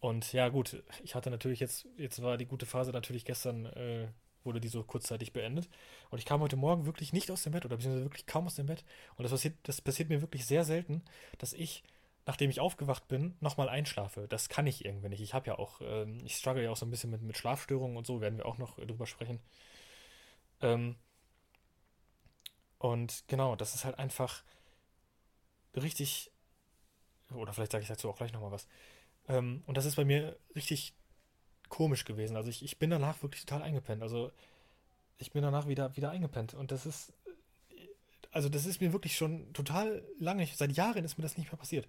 Und 0.00 0.32
ja, 0.32 0.48
gut, 0.50 0.82
ich 1.04 1.14
hatte 1.14 1.30
natürlich 1.30 1.60
jetzt, 1.60 1.88
jetzt 1.98 2.22
war 2.22 2.38
die 2.38 2.46
gute 2.46 2.66
Phase 2.66 2.92
natürlich 2.92 3.24
gestern, 3.26 3.66
äh, 3.66 4.08
wurde 4.44 4.60
die 4.60 4.68
so 4.68 4.82
kurzzeitig 4.82 5.32
beendet. 5.32 5.68
Und 6.10 6.18
ich 6.18 6.24
kam 6.24 6.40
heute 6.40 6.56
Morgen 6.56 6.86
wirklich 6.86 7.12
nicht 7.12 7.30
aus 7.30 7.42
dem 7.42 7.52
Bett 7.52 7.64
oder 7.64 7.76
beziehungsweise 7.76 8.04
wirklich 8.04 8.26
kaum 8.26 8.46
aus 8.46 8.54
dem 8.54 8.66
Bett. 8.66 8.84
Und 9.16 9.24
das 9.24 9.32
passiert, 9.32 9.56
das 9.64 9.80
passiert 9.80 10.08
mir 10.08 10.20
wirklich 10.20 10.46
sehr 10.46 10.64
selten, 10.64 11.02
dass 11.38 11.52
ich 11.52 11.82
nachdem 12.26 12.50
ich 12.50 12.60
aufgewacht 12.60 13.08
bin, 13.08 13.34
nochmal 13.40 13.68
einschlafe. 13.68 14.28
Das 14.28 14.48
kann 14.48 14.66
ich 14.66 14.84
irgendwie 14.84 15.08
nicht. 15.08 15.20
Ich 15.20 15.34
habe 15.34 15.48
ja 15.48 15.58
auch, 15.58 15.80
ähm, 15.82 16.20
ich 16.24 16.36
struggle 16.36 16.62
ja 16.62 16.70
auch 16.70 16.76
so 16.76 16.86
ein 16.86 16.90
bisschen 16.90 17.10
mit, 17.10 17.22
mit 17.22 17.36
Schlafstörungen 17.36 17.96
und 17.96 18.06
so, 18.06 18.20
werden 18.20 18.38
wir 18.38 18.46
auch 18.46 18.58
noch 18.58 18.76
drüber 18.76 19.06
sprechen. 19.06 19.40
Ähm, 20.60 20.96
und 22.78 23.24
genau, 23.26 23.56
das 23.56 23.74
ist 23.74 23.84
halt 23.84 23.98
einfach 23.98 24.44
richtig, 25.74 26.30
oder 27.34 27.52
vielleicht 27.52 27.72
sage 27.72 27.82
ich 27.82 27.88
dazu 27.88 28.08
auch 28.08 28.16
gleich 28.16 28.32
nochmal 28.32 28.52
was. 28.52 28.68
Ähm, 29.28 29.62
und 29.66 29.76
das 29.76 29.84
ist 29.84 29.96
bei 29.96 30.04
mir 30.04 30.38
richtig 30.54 30.94
komisch 31.70 32.04
gewesen. 32.04 32.36
Also 32.36 32.50
ich, 32.50 32.62
ich 32.62 32.78
bin 32.78 32.90
danach 32.90 33.22
wirklich 33.22 33.46
total 33.46 33.62
eingepennt. 33.62 34.02
Also 34.02 34.30
ich 35.16 35.32
bin 35.32 35.42
danach 35.42 35.66
wieder, 35.66 35.96
wieder 35.96 36.10
eingepennt. 36.10 36.52
Und 36.52 36.70
das 36.70 36.84
ist, 36.84 37.14
also 38.30 38.50
das 38.50 38.66
ist 38.66 38.82
mir 38.82 38.92
wirklich 38.92 39.16
schon 39.16 39.50
total 39.54 40.02
lange, 40.18 40.46
seit 40.54 40.72
Jahren 40.72 41.04
ist 41.04 41.16
mir 41.16 41.22
das 41.22 41.38
nicht 41.38 41.50
mehr 41.50 41.58
passiert. 41.58 41.88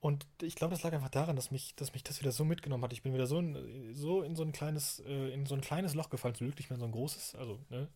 Und 0.00 0.26
ich 0.40 0.54
glaube, 0.54 0.72
das 0.72 0.82
lag 0.82 0.94
einfach 0.94 1.10
daran, 1.10 1.36
dass 1.36 1.50
mich, 1.50 1.74
dass 1.74 1.92
mich 1.92 2.02
das 2.02 2.20
wieder 2.20 2.32
so 2.32 2.44
mitgenommen 2.44 2.82
hat. 2.84 2.92
Ich 2.94 3.02
bin 3.02 3.12
wieder 3.12 3.26
so 3.26 3.38
in, 3.38 3.94
so 3.94 4.22
in 4.22 4.34
so 4.34 4.42
ein 4.42 4.52
kleines, 4.52 5.00
äh, 5.00 5.32
in 5.34 5.44
so 5.44 5.54
ein 5.54 5.60
kleines 5.60 5.94
Loch 5.94 6.08
gefallen, 6.08 6.34
zum 6.34 6.46
Glück 6.46 6.58
nicht 6.58 6.70
mehr 6.70 6.76
in 6.76 6.80
so 6.80 6.86
ein 6.86 6.92
großes, 6.92 7.34
also, 7.34 7.58
ne? 7.68 7.88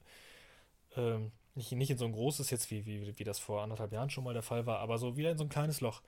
Ähm, 0.97 1.33
nicht, 1.55 1.73
nicht 1.73 1.91
in 1.91 1.99
so 1.99 2.05
ein 2.05 2.13
großes 2.13 2.51
jetzt, 2.51 2.71
wie, 2.71 2.85
wie, 2.85 3.19
wie 3.19 3.25
das 3.25 3.39
vor 3.39 3.63
anderthalb 3.63 3.93
Jahren 3.93 4.11
schon 4.11 4.25
mal 4.25 4.35
der 4.35 4.43
Fall 4.43 4.67
war, 4.67 4.81
aber 4.81 4.99
so 4.99 5.17
wieder 5.17 5.31
in 5.31 5.39
so 5.39 5.45
ein 5.45 5.49
kleines 5.49 5.81
Loch. 5.81 6.03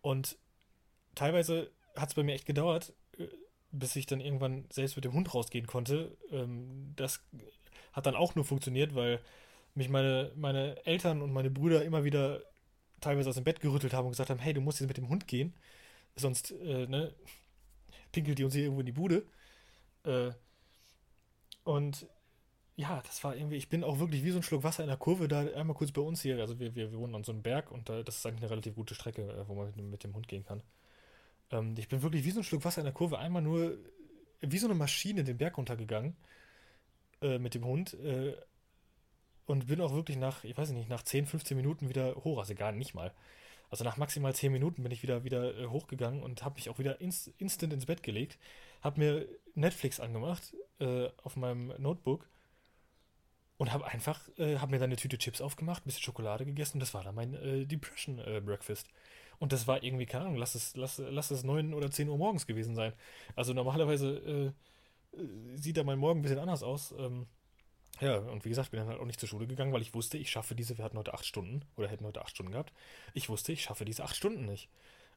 Und 0.00 0.38
teilweise 1.14 1.70
hat 1.94 2.08
es 2.08 2.14
bei 2.14 2.22
mir 2.22 2.34
echt 2.34 2.46
gedauert, 2.46 2.94
äh, 3.18 3.28
bis 3.78 3.96
ich 3.96 4.06
dann 4.06 4.20
irgendwann 4.20 4.64
selbst 4.70 4.96
mit 4.96 5.04
dem 5.04 5.12
Hund 5.12 5.34
rausgehen 5.34 5.66
konnte. 5.66 6.16
Ähm, 6.30 6.92
das 6.96 7.20
hat 7.92 8.06
dann 8.06 8.16
auch 8.16 8.34
nur 8.34 8.44
funktioniert, 8.44 8.94
weil 8.94 9.20
mich 9.74 9.88
meine, 9.88 10.32
meine 10.36 10.84
Eltern 10.86 11.22
und 11.22 11.32
meine 11.32 11.50
Brüder 11.50 11.84
immer 11.84 12.04
wieder 12.04 12.42
teilweise 13.00 13.28
aus 13.28 13.34
dem 13.34 13.44
Bett 13.44 13.60
gerüttelt 13.60 13.92
haben 13.92 14.06
und 14.06 14.12
gesagt 14.12 14.30
haben, 14.30 14.40
hey, 14.40 14.54
du 14.54 14.60
musst 14.60 14.80
jetzt 14.80 14.88
mit 14.88 14.96
dem 14.96 15.08
Hund 15.08 15.26
gehen, 15.26 15.54
sonst 16.16 16.52
äh, 16.52 16.86
ne, 16.86 17.14
pinkelt 18.12 18.38
die 18.38 18.44
uns 18.44 18.54
hier 18.54 18.64
irgendwo 18.64 18.80
in 18.80 18.86
die 18.86 18.92
Bude. 18.92 19.26
Äh, 20.04 20.30
und 21.64 22.06
ja, 22.76 23.02
das 23.02 23.22
war 23.24 23.36
irgendwie, 23.36 23.56
ich 23.56 23.68
bin 23.68 23.84
auch 23.84 23.98
wirklich 23.98 24.24
wie 24.24 24.30
so 24.30 24.38
ein 24.38 24.42
Schluck 24.42 24.64
Wasser 24.64 24.82
in 24.82 24.88
der 24.88 24.96
Kurve 24.96 25.28
da 25.28 25.40
einmal 25.40 25.76
kurz 25.76 25.92
bei 25.92 26.02
uns 26.02 26.22
hier, 26.22 26.40
also 26.40 26.58
wir, 26.58 26.74
wir, 26.74 26.90
wir 26.92 26.98
wohnen 26.98 27.14
an 27.14 27.24
so 27.24 27.32
einem 27.32 27.42
Berg 27.42 27.70
und 27.70 27.88
da, 27.88 28.02
das 28.02 28.16
ist 28.16 28.26
eigentlich 28.26 28.42
eine 28.42 28.50
relativ 28.50 28.74
gute 28.74 28.94
Strecke, 28.94 29.22
äh, 29.22 29.48
wo 29.48 29.54
man 29.54 29.72
mit, 29.76 29.84
mit 29.84 30.04
dem 30.04 30.14
Hund 30.14 30.28
gehen 30.28 30.44
kann. 30.44 30.62
Ähm, 31.50 31.74
ich 31.78 31.88
bin 31.88 32.02
wirklich 32.02 32.24
wie 32.24 32.30
so 32.30 32.40
ein 32.40 32.44
Schluck 32.44 32.64
Wasser 32.64 32.80
in 32.80 32.86
der 32.86 32.94
Kurve 32.94 33.18
einmal 33.18 33.42
nur 33.42 33.78
wie 34.40 34.58
so 34.58 34.66
eine 34.66 34.74
Maschine 34.74 35.24
den 35.24 35.38
Berg 35.38 35.56
runtergegangen 35.56 36.16
äh, 37.22 37.38
mit 37.38 37.54
dem 37.54 37.64
Hund 37.64 37.94
äh, 37.94 38.34
und 39.46 39.66
bin 39.66 39.80
auch 39.80 39.92
wirklich 39.92 40.16
nach, 40.16 40.44
ich 40.44 40.56
weiß 40.56 40.70
nicht, 40.70 40.88
nach 40.88 41.02
10, 41.02 41.26
15 41.26 41.56
Minuten 41.56 41.88
wieder 41.88 42.14
hoch, 42.16 42.38
also 42.38 42.54
gar 42.54 42.72
nicht 42.72 42.94
mal. 42.94 43.12
Also 43.70 43.84
nach 43.84 43.96
maximal 43.96 44.34
10 44.34 44.52
Minuten 44.52 44.82
bin 44.82 44.92
ich 44.92 45.02
wieder, 45.02 45.24
wieder 45.24 45.58
äh, 45.58 45.66
hochgegangen 45.66 46.22
und 46.22 46.44
habe 46.44 46.56
mich 46.56 46.70
auch 46.70 46.78
wieder 46.78 47.00
inst 47.00 47.28
instant 47.38 47.72
ins 47.72 47.86
Bett 47.86 48.02
gelegt, 48.02 48.38
habe 48.82 49.00
mir 49.00 49.28
Netflix 49.54 50.00
angemacht 50.00 50.54
äh, 50.78 51.08
auf 51.22 51.36
meinem 51.36 51.72
Notebook 51.78 52.28
und 53.56 53.72
habe 53.72 53.86
einfach, 53.86 54.20
äh, 54.38 54.58
habe 54.58 54.72
mir 54.72 54.78
dann 54.78 54.90
eine 54.90 54.96
Tüte 54.96 55.18
Chips 55.18 55.40
aufgemacht, 55.40 55.82
ein 55.82 55.86
bisschen 55.86 56.02
Schokolade 56.02 56.44
gegessen 56.44 56.76
und 56.76 56.80
das 56.80 56.94
war 56.94 57.04
dann 57.04 57.14
mein 57.14 57.34
äh, 57.34 57.66
Depression 57.66 58.18
äh, 58.18 58.40
Breakfast. 58.44 58.88
Und 59.38 59.52
das 59.52 59.66
war 59.66 59.82
irgendwie, 59.82 60.06
keine 60.06 60.24
Ahnung, 60.24 60.36
lass 60.36 60.54
es, 60.54 60.76
lass, 60.76 60.98
lass 60.98 61.30
es 61.30 61.44
9 61.44 61.74
oder 61.74 61.90
10 61.90 62.08
Uhr 62.08 62.18
morgens 62.18 62.46
gewesen 62.46 62.74
sein. 62.74 62.92
Also 63.36 63.52
normalerweise 63.52 64.54
äh, 65.12 65.16
äh, 65.16 65.56
sieht 65.56 65.76
da 65.76 65.84
mein 65.84 65.98
Morgen 65.98 66.20
ein 66.20 66.22
bisschen 66.22 66.38
anders 66.38 66.62
aus. 66.62 66.94
Ähm, 66.98 67.26
ja, 68.00 68.18
und 68.18 68.44
wie 68.44 68.48
gesagt, 68.48 68.70
bin 68.70 68.80
dann 68.80 68.88
halt 68.88 69.00
auch 69.00 69.06
nicht 69.06 69.20
zur 69.20 69.28
Schule 69.28 69.46
gegangen, 69.46 69.72
weil 69.72 69.82
ich 69.82 69.94
wusste, 69.94 70.18
ich 70.18 70.30
schaffe 70.30 70.54
diese, 70.54 70.78
wir 70.78 70.84
hatten 70.84 70.98
heute 70.98 71.14
8 71.14 71.24
Stunden 71.24 71.62
oder 71.76 71.88
hätten 71.88 72.04
heute 72.04 72.22
8 72.22 72.30
Stunden 72.30 72.52
gehabt. 72.52 72.72
Ich 73.12 73.28
wusste, 73.28 73.52
ich 73.52 73.62
schaffe 73.62 73.84
diese 73.84 74.04
8 74.04 74.16
Stunden 74.16 74.46
nicht. 74.46 74.68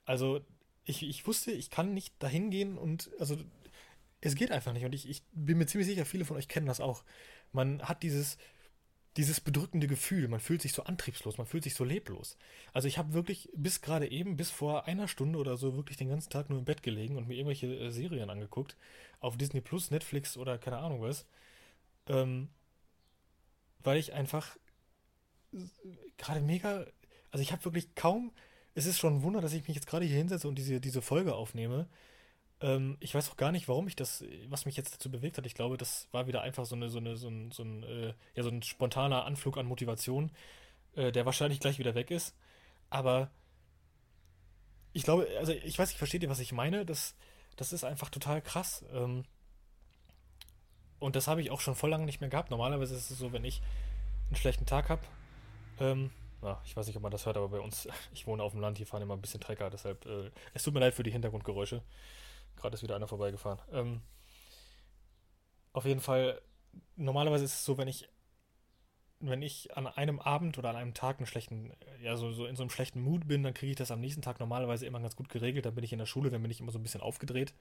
Also 0.06 0.42
ich, 0.86 1.04
ich 1.04 1.26
wusste, 1.26 1.52
ich 1.52 1.70
kann 1.70 1.94
nicht 1.94 2.14
dahin 2.20 2.52
gehen 2.52 2.78
und 2.78 3.10
also 3.20 3.38
es 4.22 4.36
geht 4.36 4.52
einfach 4.52 4.74
nicht. 4.74 4.86
Und 4.86 4.94
ich, 4.94 5.10
ich 5.10 5.24
bin 5.32 5.58
mir 5.58 5.66
ziemlich 5.66 5.88
sicher, 5.88 6.06
viele 6.06 6.26
von 6.26 6.38
euch 6.38 6.48
kennen 6.48 6.68
das 6.68 6.80
auch. 6.80 7.04
Man 7.52 7.82
hat 7.82 8.04
dieses, 8.04 8.38
dieses 9.18 9.42
bedrückende 9.42 9.88
Gefühl, 9.88 10.28
man 10.28 10.40
fühlt 10.40 10.62
sich 10.62 10.74
so 10.74 10.84
antriebslos, 10.84 11.38
man 11.38 11.48
fühlt 11.48 11.64
sich 11.64 11.74
so 11.74 11.84
leblos. 11.84 12.38
Also 12.72 12.88
ich 12.88 13.00
habe 13.00 13.14
wirklich 13.14 13.50
bis 13.56 13.82
gerade 13.82 14.10
eben, 14.10 14.38
bis 14.38 14.52
vor 14.52 14.86
einer 14.86 15.08
Stunde 15.08 15.40
oder 15.40 15.58
so, 15.58 15.76
wirklich 15.76 15.98
den 15.98 16.10
ganzen 16.10 16.30
Tag 16.30 16.50
nur 16.50 16.60
im 16.60 16.66
Bett 16.66 16.84
gelegen 16.84 17.18
und 17.18 17.28
mir 17.28 17.36
irgendwelche 17.36 17.68
äh, 17.68 17.90
Serien 17.90 18.30
angeguckt. 18.30 18.78
Auf 19.20 19.36
Disney 19.36 19.62
Plus, 19.62 19.90
Netflix 19.90 20.38
oder 20.38 20.60
keine 20.60 20.78
Ahnung 20.78 21.02
was. 21.02 21.26
Ähm, 22.08 22.50
weil 23.84 23.98
ich 23.98 24.14
einfach 24.14 24.58
gerade 26.18 26.42
mega, 26.42 26.86
also 27.32 27.42
ich 27.42 27.52
habe 27.52 27.66
wirklich 27.66 27.96
kaum, 27.96 28.32
es 28.76 28.86
ist 28.86 29.00
schon 29.00 29.18
ein 29.18 29.24
Wunder, 29.24 29.42
dass 29.42 29.54
ich 29.54 29.68
mich 29.68 29.76
jetzt 29.76 29.88
gerade 29.88 30.06
hier 30.06 30.18
hinsetze 30.18 30.48
und 30.48 30.56
diese, 30.56 30.80
diese 30.80 31.02
Folge 31.02 31.34
aufnehme. 31.34 31.88
Ähm, 32.62 32.98
ich 33.00 33.14
weiß 33.14 33.30
auch 33.30 33.38
gar 33.38 33.52
nicht, 33.52 33.68
warum 33.68 33.88
ich 33.88 33.96
das, 33.96 34.24
was 34.48 34.66
mich 34.66 34.78
jetzt 34.78 34.94
dazu 34.94 35.12
bewegt 35.12 35.38
hat. 35.38 35.46
Ich 35.46 35.56
glaube, 35.56 35.78
das 35.78 36.08
war 36.12 36.28
wieder 36.28 36.42
einfach 36.42 36.66
so 36.66 36.76
eine, 36.76 36.90
so 36.90 36.98
eine, 36.98 37.16
so 37.16 37.28
ein, 37.28 37.52
so 37.52 37.64
ein, 37.64 37.84
äh, 37.84 38.14
ja, 38.36 38.44
so 38.44 38.50
ein 38.50 38.64
spontaner 38.64 39.26
Anflug 39.26 39.58
an 39.58 39.66
Motivation, 39.66 40.32
äh, 40.96 41.12
der 41.12 41.26
wahrscheinlich 41.26 41.60
gleich 41.60 41.80
wieder 41.80 41.96
weg 41.96 42.12
ist. 42.12 42.36
Aber 42.90 43.30
ich 44.94 45.04
glaube, 45.04 45.28
also 45.38 45.52
ich 45.52 45.78
weiß 45.78 45.90
nicht, 45.90 45.98
versteht 45.98 46.24
ihr, 46.24 46.30
was 46.30 46.40
ich 46.40 46.52
meine? 46.52 46.86
Das, 46.86 47.16
das 47.56 47.74
ist 47.74 47.84
einfach 47.84 48.10
total 48.10 48.42
krass. 48.42 48.84
Ähm, 48.94 49.26
und 51.00 51.16
das 51.16 51.28
habe 51.28 51.42
ich 51.42 51.52
auch 51.52 51.62
schon 51.62 51.76
voll 51.76 51.92
lange 51.92 52.06
nicht 52.06 52.22
mehr 52.22 52.30
gehabt. 52.30 52.50
Normalerweise 52.50 52.96
ist 52.96 53.12
es 53.12 53.20
so, 53.20 53.32
wenn 53.32 53.46
ich 53.46 53.62
einen 54.30 54.36
schlechten 54.36 54.66
Tag 54.66 54.90
habe, 54.90 55.02
ähm, 55.80 56.10
na, 56.42 56.62
ich 56.66 56.76
weiß 56.76 56.88
nicht, 56.88 56.96
ob 56.96 57.04
man 57.04 57.12
das 57.12 57.26
hört, 57.26 57.38
aber 57.38 57.50
bei 57.50 57.60
uns, 57.60 57.88
ich 58.14 58.26
wohne 58.28 58.44
auf 58.44 58.54
dem 58.54 58.62
Land, 58.62 58.78
hier 58.78 58.88
fahren 58.88 59.02
immer 59.02 59.16
ein 59.16 59.22
bisschen 59.22 59.42
Trecker, 59.42 59.70
deshalb, 59.70 60.06
äh, 60.06 60.32
es 60.54 60.64
tut 60.64 60.74
mir 60.74 60.80
leid 60.80 60.94
für 60.94 61.04
die 61.04 61.12
Hintergrundgeräusche. 61.12 61.82
Gerade 62.58 62.76
ist 62.76 62.84
wieder 62.84 62.96
einer 62.96 63.08
vorbeigefahren. 63.08 63.60
Ähm, 63.72 64.02
auf 65.74 65.86
jeden 65.86 66.02
Fall, 66.02 66.42
normalerweise 66.96 67.46
ist 67.46 67.54
es 67.54 67.66
so, 67.66 67.78
wenn 67.78 67.88
ich, 67.88 68.10
wenn 69.20 69.42
ich 69.42 69.76
an 69.78 69.88
einem 69.88 70.20
Abend 70.20 70.58
oder 70.58 70.70
an 70.70 70.76
einem 70.76 70.94
Tag 70.94 71.18
einen 71.18 71.28
schlechten, 71.28 71.72
ja, 72.01 72.16
so, 72.18 72.31
so 72.31 72.46
in 72.46 72.55
so 72.55 72.64
einem 72.64 72.70
schlechten 72.70 73.01
Mut 73.01 73.27
bin, 73.27 73.44
dann 73.44 73.53
kriege 73.53 73.72
ich 73.72 73.77
das 73.77 73.92
am 73.92 74.01
nächsten 74.01 74.22
Tag 74.22 74.40
normalerweise 74.40 74.86
immer 74.86 75.00
ganz 75.00 75.16
gut 75.16 75.29
geregelt. 75.29 75.66
Dann 75.66 75.75
bin 75.75 75.84
ich 75.84 75.94
in 75.94 76.00
der 76.00 76.05
Schule, 76.05 76.29
dann 76.29 76.42
bin 76.42 76.51
ich 76.51 76.60
immer 76.60 76.72
so 76.72 76.79
ein 76.79 76.84
bisschen 76.84 77.01
aufgedreht. 77.01 77.53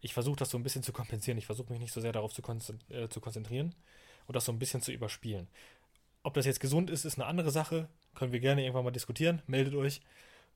Ich 0.00 0.14
versuche 0.14 0.36
das 0.36 0.50
so 0.50 0.58
ein 0.58 0.62
bisschen 0.62 0.82
zu 0.82 0.92
kompensieren. 0.92 1.38
Ich 1.38 1.46
versuche 1.46 1.70
mich 1.70 1.80
nicht 1.80 1.92
so 1.92 2.00
sehr 2.00 2.12
darauf 2.12 2.32
zu, 2.32 2.42
äh, 2.88 3.08
zu 3.08 3.20
konzentrieren 3.20 3.74
und 4.26 4.34
das 4.34 4.44
so 4.44 4.52
ein 4.52 4.58
bisschen 4.58 4.80
zu 4.80 4.92
überspielen. 4.92 5.48
Ob 6.22 6.34
das 6.34 6.46
jetzt 6.46 6.60
gesund 6.60 6.90
ist, 6.90 7.04
ist 7.04 7.18
eine 7.18 7.26
andere 7.26 7.50
Sache. 7.50 7.88
Können 8.14 8.32
wir 8.32 8.40
gerne 8.40 8.62
irgendwann 8.62 8.84
mal 8.84 8.90
diskutieren. 8.90 9.42
Meldet 9.46 9.74
euch. 9.74 10.00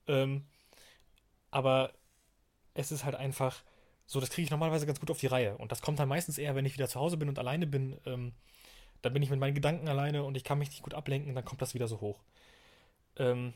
Ähm, 0.07 0.45
aber 1.51 1.93
es 2.75 2.93
ist 2.93 3.05
halt 3.05 3.15
einfach 3.15 3.63
so, 4.07 4.21
das 4.21 4.31
kriege 4.31 4.45
ich 4.45 4.51
normalerweise 4.51 4.87
ganz 4.87 5.01
gut 5.01 5.11
auf 5.11 5.21
die 5.21 5.27
Reihe. 5.27 5.57
Und 5.57 5.73
das 5.73 5.81
kommt 5.81 5.99
dann 5.99 6.09
meistens 6.09 6.39
eher, 6.39 6.55
wenn 6.55 6.67
ich 6.67 6.75
wieder 6.75 6.89
zu 6.89 7.01
Hause 7.01 7.17
bin 7.17 7.29
und 7.29 7.39
alleine 7.39 7.67
bin. 7.67 7.99
Ähm, 8.07 8.33
dann 9.03 9.13
bin 9.13 9.23
ich 9.23 9.31
mit 9.31 9.41
meinen 9.41 9.55
Gedanken 9.55 9.89
alleine 9.89 10.25
und 10.25 10.37
ich 10.37 10.45
kann 10.45 10.59
mich 10.59 10.71
nicht 10.71 10.83
gut 10.83 10.95
ablenken, 10.95 11.35
dann 11.35 11.45
kommt 11.45 11.63
das 11.63 11.75
wieder 11.75 11.89
so 11.89 12.01
hoch. 12.01 12.23
Ähm, 13.17 13.53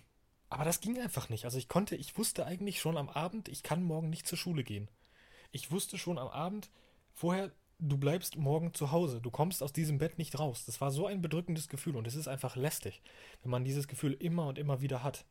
aber 0.51 0.65
das 0.65 0.81
ging 0.81 1.01
einfach 1.01 1.29
nicht. 1.29 1.45
Also 1.45 1.59
ich 1.59 1.69
konnte, 1.69 1.97
ich 1.97 2.17
wusste 2.19 2.47
eigentlich 2.47 2.81
schon 2.81 2.97
am 2.97 3.09
Abend, 3.09 3.49
ich 3.49 3.63
kann 3.63 3.83
morgen 3.83 4.11
nicht 4.11 4.27
zur 4.27 4.39
Schule 4.39 4.65
gehen. 4.65 4.89
Ich 5.51 5.71
wusste 5.71 5.99
schon 5.99 6.19
am 6.19 6.29
Abend 6.29 6.71
vorher, 7.15 7.51
du 7.79 7.97
bleibst 7.97 8.37
morgen 8.37 8.75
zu 8.75 8.91
Hause. 8.93 9.21
Du 9.21 9.31
kommst 9.31 9.63
aus 9.63 9.73
diesem 9.73 9.99
Bett 9.99 10.19
nicht 10.19 10.39
raus. 10.39 10.65
Das 10.67 10.81
war 10.81 10.91
so 10.91 11.07
ein 11.07 11.23
bedrückendes 11.23 11.69
Gefühl 11.69 11.97
und 11.97 12.07
es 12.07 12.15
ist 12.15 12.29
einfach 12.29 12.57
lästig, 12.57 13.03
wenn 13.43 13.51
man 13.51 13.65
dieses 13.65 13.89
Gefühl 13.89 14.15
immer 14.15 14.47
und 14.47 14.59
immer 14.59 14.81
wieder 14.81 15.03
hat. 15.03 15.25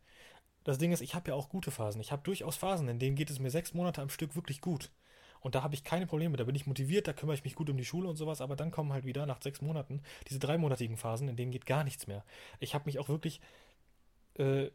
Das 0.63 0.77
Ding 0.77 0.91
ist, 0.91 1.01
ich 1.01 1.15
habe 1.15 1.29
ja 1.29 1.35
auch 1.35 1.49
gute 1.49 1.71
Phasen. 1.71 2.01
Ich 2.01 2.11
habe 2.11 2.23
durchaus 2.23 2.57
Phasen, 2.57 2.89
in 2.89 2.99
denen 2.99 3.15
geht 3.15 3.29
es 3.29 3.39
mir 3.39 3.51
sechs 3.51 3.73
Monate 3.73 4.01
am 4.01 4.09
Stück 4.09 4.35
wirklich 4.35 4.61
gut. 4.61 4.91
Und 5.47 5.55
da 5.55 5.63
habe 5.63 5.75
ich 5.75 5.85
keine 5.85 6.05
Probleme, 6.05 6.35
da 6.35 6.43
bin 6.43 6.55
ich 6.55 6.67
motiviert, 6.67 7.07
da 7.07 7.13
kümmere 7.13 7.35
ich 7.35 7.45
mich 7.45 7.55
gut 7.55 7.69
um 7.69 7.77
die 7.77 7.85
Schule 7.85 8.09
und 8.09 8.17
sowas, 8.17 8.41
aber 8.41 8.57
dann 8.57 8.69
kommen 8.69 8.91
halt 8.91 9.05
wieder 9.05 9.25
nach 9.25 9.41
sechs 9.41 9.61
Monaten 9.61 10.01
diese 10.27 10.39
dreimonatigen 10.39 10.97
Phasen, 10.97 11.29
in 11.29 11.37
denen 11.37 11.53
geht 11.53 11.65
gar 11.65 11.85
nichts 11.85 12.05
mehr. 12.05 12.25
Ich 12.59 12.75
habe 12.75 12.83
mich 12.85 12.99
auch 12.99 13.07
wirklich 13.07 13.39
äh, 14.33 14.67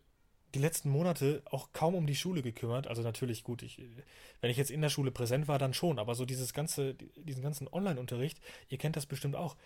die 0.55 0.59
letzten 0.59 0.89
Monate 0.89 1.43
auch 1.51 1.75
kaum 1.75 1.95
um 1.95 2.07
die 2.07 2.15
Schule 2.15 2.41
gekümmert. 2.41 2.87
Also 2.87 3.03
natürlich 3.03 3.45
gut, 3.45 3.63
ich, 3.63 3.83
wenn 4.41 4.51
ich 4.51 4.57
jetzt 4.57 4.71
in 4.71 4.81
der 4.81 4.89
Schule 4.89 5.11
präsent 5.11 5.47
war, 5.47 5.59
dann 5.59 5.75
schon, 5.75 5.99
aber 5.99 6.15
so 6.15 6.25
dieses 6.25 6.55
ganze, 6.55 6.95
diesen 7.17 7.43
ganzen 7.43 7.69
Online-Unterricht, 7.69 8.41
ihr 8.71 8.79
kennt 8.79 8.97
das 8.97 9.05
bestimmt 9.05 9.37
auch, 9.37 9.57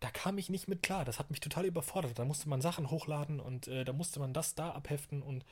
da 0.00 0.10
kam 0.10 0.36
ich 0.36 0.50
nicht 0.50 0.68
mit 0.68 0.82
klar. 0.82 1.06
Das 1.06 1.18
hat 1.18 1.30
mich 1.30 1.40
total 1.40 1.64
überfordert. 1.64 2.18
Da 2.18 2.26
musste 2.26 2.50
man 2.50 2.60
Sachen 2.60 2.90
hochladen 2.90 3.40
und 3.40 3.66
äh, 3.66 3.86
da 3.86 3.94
musste 3.94 4.20
man 4.20 4.34
das 4.34 4.54
da 4.54 4.72
abheften 4.72 5.22
und 5.22 5.46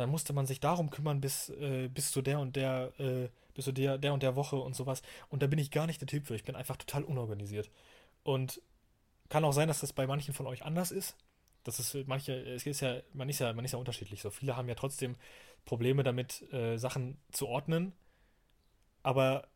dann 0.00 0.10
musste 0.10 0.32
man 0.32 0.46
sich 0.46 0.60
darum 0.60 0.90
kümmern 0.90 1.20
bis, 1.20 1.50
äh, 1.50 1.88
bis 1.88 2.10
zu 2.10 2.22
der 2.22 2.40
und 2.40 2.56
der, 2.56 2.92
äh, 2.98 3.28
bis 3.54 3.66
zu 3.66 3.72
der, 3.72 3.98
der 3.98 4.12
und 4.14 4.22
der 4.22 4.36
Woche 4.36 4.56
und 4.56 4.74
sowas. 4.74 5.02
Und 5.28 5.42
da 5.42 5.46
bin 5.46 5.58
ich 5.58 5.70
gar 5.70 5.86
nicht 5.86 6.00
der 6.00 6.08
Typ 6.08 6.26
für. 6.26 6.34
Ich 6.34 6.44
bin 6.44 6.56
einfach 6.56 6.76
total 6.76 7.04
unorganisiert. 7.04 7.70
Und 8.22 8.60
kann 9.28 9.44
auch 9.44 9.52
sein, 9.52 9.68
dass 9.68 9.80
das 9.80 9.92
bei 9.92 10.06
manchen 10.06 10.34
von 10.34 10.46
euch 10.46 10.64
anders 10.64 10.90
ist. 10.90 11.16
Das 11.64 11.78
ist 11.78 11.94
manche, 12.08 12.32
es 12.32 12.66
ist 12.66 12.80
ja, 12.80 13.00
man 13.12 13.28
ist 13.28 13.38
ja, 13.38 13.52
man 13.52 13.64
ist 13.64 13.72
ja 13.72 13.78
unterschiedlich. 13.78 14.22
So 14.22 14.30
viele 14.30 14.56
haben 14.56 14.68
ja 14.68 14.74
trotzdem 14.74 15.16
Probleme 15.64 16.02
damit, 16.02 16.50
äh, 16.52 16.78
Sachen 16.78 17.18
zu 17.30 17.46
ordnen, 17.46 17.92
aber 19.02 19.48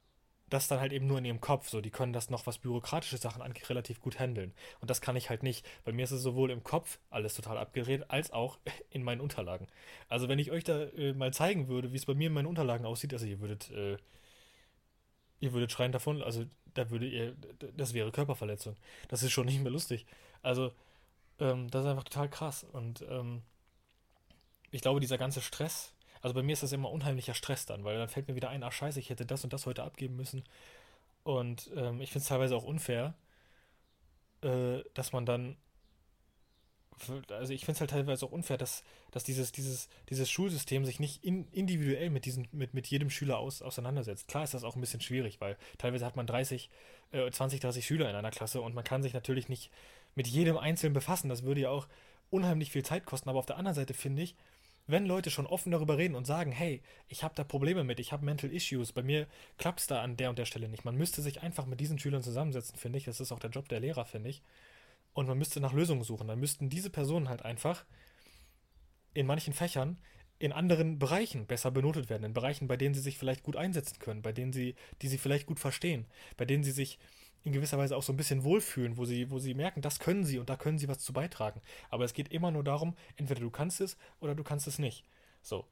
das 0.54 0.68
dann 0.68 0.80
halt 0.80 0.92
eben 0.92 1.06
nur 1.06 1.18
in 1.18 1.24
ihrem 1.24 1.40
Kopf. 1.40 1.68
So, 1.68 1.80
die 1.80 1.90
können 1.90 2.12
das 2.12 2.30
noch, 2.30 2.46
was 2.46 2.58
bürokratische 2.58 3.18
Sachen 3.18 3.42
angeht, 3.42 3.68
relativ 3.68 4.00
gut 4.00 4.18
handeln. 4.18 4.54
Und 4.80 4.88
das 4.88 5.00
kann 5.00 5.16
ich 5.16 5.28
halt 5.28 5.42
nicht. 5.42 5.66
Bei 5.84 5.92
mir 5.92 6.04
ist 6.04 6.12
es 6.12 6.22
sowohl 6.22 6.50
im 6.50 6.62
Kopf 6.62 6.98
alles 7.10 7.34
total 7.34 7.58
abgedreht, 7.58 8.10
als 8.10 8.30
auch 8.30 8.58
in 8.90 9.02
meinen 9.02 9.20
Unterlagen. 9.20 9.66
Also 10.08 10.28
wenn 10.28 10.38
ich 10.38 10.50
euch 10.50 10.64
da 10.64 10.84
äh, 10.84 11.12
mal 11.12 11.32
zeigen 11.34 11.68
würde, 11.68 11.92
wie 11.92 11.96
es 11.96 12.06
bei 12.06 12.14
mir 12.14 12.28
in 12.28 12.32
meinen 12.32 12.46
Unterlagen 12.46 12.86
aussieht, 12.86 13.12
also 13.12 13.26
ihr 13.26 13.40
würdet, 13.40 13.70
äh, 13.70 13.96
ihr 15.40 15.52
würdet 15.52 15.72
schreien 15.72 15.92
davon, 15.92 16.22
also 16.22 16.44
da 16.72 16.90
würde 16.90 17.06
ihr, 17.06 17.36
das 17.76 17.92
wäre 17.92 18.12
Körperverletzung. 18.12 18.76
Das 19.08 19.22
ist 19.22 19.32
schon 19.32 19.46
nicht 19.46 19.60
mehr 19.60 19.72
lustig. 19.72 20.06
Also 20.42 20.72
ähm, 21.40 21.70
das 21.70 21.84
ist 21.84 21.90
einfach 21.90 22.04
total 22.04 22.28
krass. 22.28 22.64
Und 22.64 23.04
ähm, 23.08 23.42
ich 24.70 24.82
glaube, 24.82 25.00
dieser 25.00 25.18
ganze 25.18 25.40
Stress, 25.40 25.94
also 26.24 26.34
bei 26.34 26.42
mir 26.42 26.54
ist 26.54 26.62
das 26.62 26.72
immer 26.72 26.90
unheimlicher 26.90 27.34
Stress 27.34 27.66
dann, 27.66 27.84
weil 27.84 27.98
dann 27.98 28.08
fällt 28.08 28.28
mir 28.28 28.34
wieder 28.34 28.48
ein, 28.48 28.62
ach 28.62 28.72
scheiße, 28.72 28.98
ich 28.98 29.10
hätte 29.10 29.26
das 29.26 29.44
und 29.44 29.52
das 29.52 29.66
heute 29.66 29.82
abgeben 29.82 30.16
müssen. 30.16 30.42
Und 31.22 31.70
ähm, 31.76 32.00
ich 32.00 32.10
finde 32.12 32.22
es 32.22 32.28
teilweise 32.28 32.56
auch 32.56 32.64
unfair, 32.64 33.12
äh, 34.40 34.82
dass 34.94 35.12
man 35.12 35.26
dann 35.26 35.58
also 37.28 37.52
ich 37.52 37.64
finde 37.64 37.72
es 37.72 37.80
halt 37.80 37.90
teilweise 37.90 38.24
auch 38.24 38.32
unfair, 38.32 38.56
dass, 38.56 38.84
dass 39.10 39.24
dieses, 39.24 39.52
dieses, 39.52 39.88
dieses 40.08 40.30
Schulsystem 40.30 40.86
sich 40.86 40.98
nicht 41.00 41.24
in, 41.24 41.46
individuell 41.50 42.08
mit, 42.08 42.24
diesen, 42.24 42.48
mit, 42.52 42.72
mit 42.72 42.86
jedem 42.86 43.10
Schüler 43.10 43.38
aus, 43.38 43.60
auseinandersetzt. 43.60 44.28
Klar 44.28 44.44
ist 44.44 44.54
das 44.54 44.64
auch 44.64 44.76
ein 44.76 44.80
bisschen 44.80 45.00
schwierig, 45.00 45.40
weil 45.40 45.58
teilweise 45.76 46.06
hat 46.06 46.16
man 46.16 46.26
30, 46.26 46.70
äh, 47.10 47.30
20, 47.30 47.60
30 47.60 47.84
Schüler 47.84 48.08
in 48.08 48.16
einer 48.16 48.30
Klasse 48.30 48.62
und 48.62 48.74
man 48.74 48.84
kann 48.84 49.02
sich 49.02 49.12
natürlich 49.12 49.48
nicht 49.48 49.70
mit 50.14 50.28
jedem 50.28 50.56
Einzelnen 50.56 50.94
befassen. 50.94 51.28
Das 51.28 51.42
würde 51.42 51.62
ja 51.62 51.70
auch 51.70 51.88
unheimlich 52.30 52.70
viel 52.70 52.84
Zeit 52.84 53.04
kosten. 53.04 53.28
Aber 53.28 53.40
auf 53.40 53.46
der 53.46 53.56
anderen 53.56 53.74
Seite 53.74 53.92
finde 53.92 54.22
ich, 54.22 54.36
wenn 54.86 55.06
Leute 55.06 55.30
schon 55.30 55.46
offen 55.46 55.72
darüber 55.72 55.96
reden 55.96 56.14
und 56.14 56.26
sagen, 56.26 56.52
hey, 56.52 56.82
ich 57.08 57.22
habe 57.22 57.34
da 57.34 57.44
Probleme 57.44 57.84
mit, 57.84 58.00
ich 58.00 58.12
habe 58.12 58.24
Mental 58.24 58.52
Issues, 58.52 58.92
bei 58.92 59.02
mir 59.02 59.26
klappt 59.56 59.80
es 59.80 59.86
da 59.86 60.02
an 60.02 60.16
der 60.16 60.30
und 60.30 60.38
der 60.38 60.44
Stelle 60.44 60.68
nicht. 60.68 60.84
Man 60.84 60.96
müsste 60.96 61.22
sich 61.22 61.42
einfach 61.42 61.66
mit 61.66 61.80
diesen 61.80 61.98
Schülern 61.98 62.22
zusammensetzen, 62.22 62.76
finde 62.76 62.98
ich. 62.98 63.04
Das 63.04 63.20
ist 63.20 63.32
auch 63.32 63.38
der 63.38 63.50
Job 63.50 63.68
der 63.68 63.80
Lehrer, 63.80 64.04
finde 64.04 64.30
ich. 64.30 64.42
Und 65.14 65.26
man 65.26 65.38
müsste 65.38 65.60
nach 65.60 65.72
Lösungen 65.72 66.04
suchen. 66.04 66.28
Dann 66.28 66.40
müssten 66.40 66.68
diese 66.68 66.90
Personen 66.90 67.28
halt 67.28 67.42
einfach 67.42 67.84
in 69.14 69.26
manchen 69.26 69.54
Fächern 69.54 69.98
in 70.38 70.52
anderen 70.52 70.98
Bereichen 70.98 71.46
besser 71.46 71.70
benotet 71.70 72.10
werden, 72.10 72.24
in 72.24 72.34
Bereichen, 72.34 72.66
bei 72.66 72.76
denen 72.76 72.94
sie 72.94 73.00
sich 73.00 73.16
vielleicht 73.16 73.44
gut 73.44 73.56
einsetzen 73.56 73.98
können, 74.00 74.20
bei 74.20 74.32
denen 74.32 74.52
sie, 74.52 74.74
die 75.00 75.08
sie 75.08 75.18
vielleicht 75.18 75.46
gut 75.46 75.60
verstehen, 75.60 76.06
bei 76.36 76.44
denen 76.44 76.64
sie 76.64 76.72
sich 76.72 76.98
in 77.44 77.52
gewisser 77.52 77.78
Weise 77.78 77.96
auch 77.96 78.02
so 78.02 78.12
ein 78.12 78.16
bisschen 78.16 78.42
wohlfühlen, 78.42 78.96
wo 78.96 79.04
sie, 79.04 79.30
wo 79.30 79.38
sie 79.38 79.54
merken, 79.54 79.82
das 79.82 79.98
können 79.98 80.24
sie 80.24 80.38
und 80.38 80.48
da 80.48 80.56
können 80.56 80.78
sie 80.78 80.88
was 80.88 80.98
zu 80.98 81.12
beitragen. 81.12 81.60
Aber 81.90 82.04
es 82.04 82.14
geht 82.14 82.32
immer 82.32 82.50
nur 82.50 82.64
darum, 82.64 82.96
entweder 83.16 83.40
du 83.40 83.50
kannst 83.50 83.80
es 83.80 83.96
oder 84.20 84.34
du 84.34 84.42
kannst 84.42 84.66
es 84.66 84.78
nicht. 84.78 85.04
So. 85.42 85.66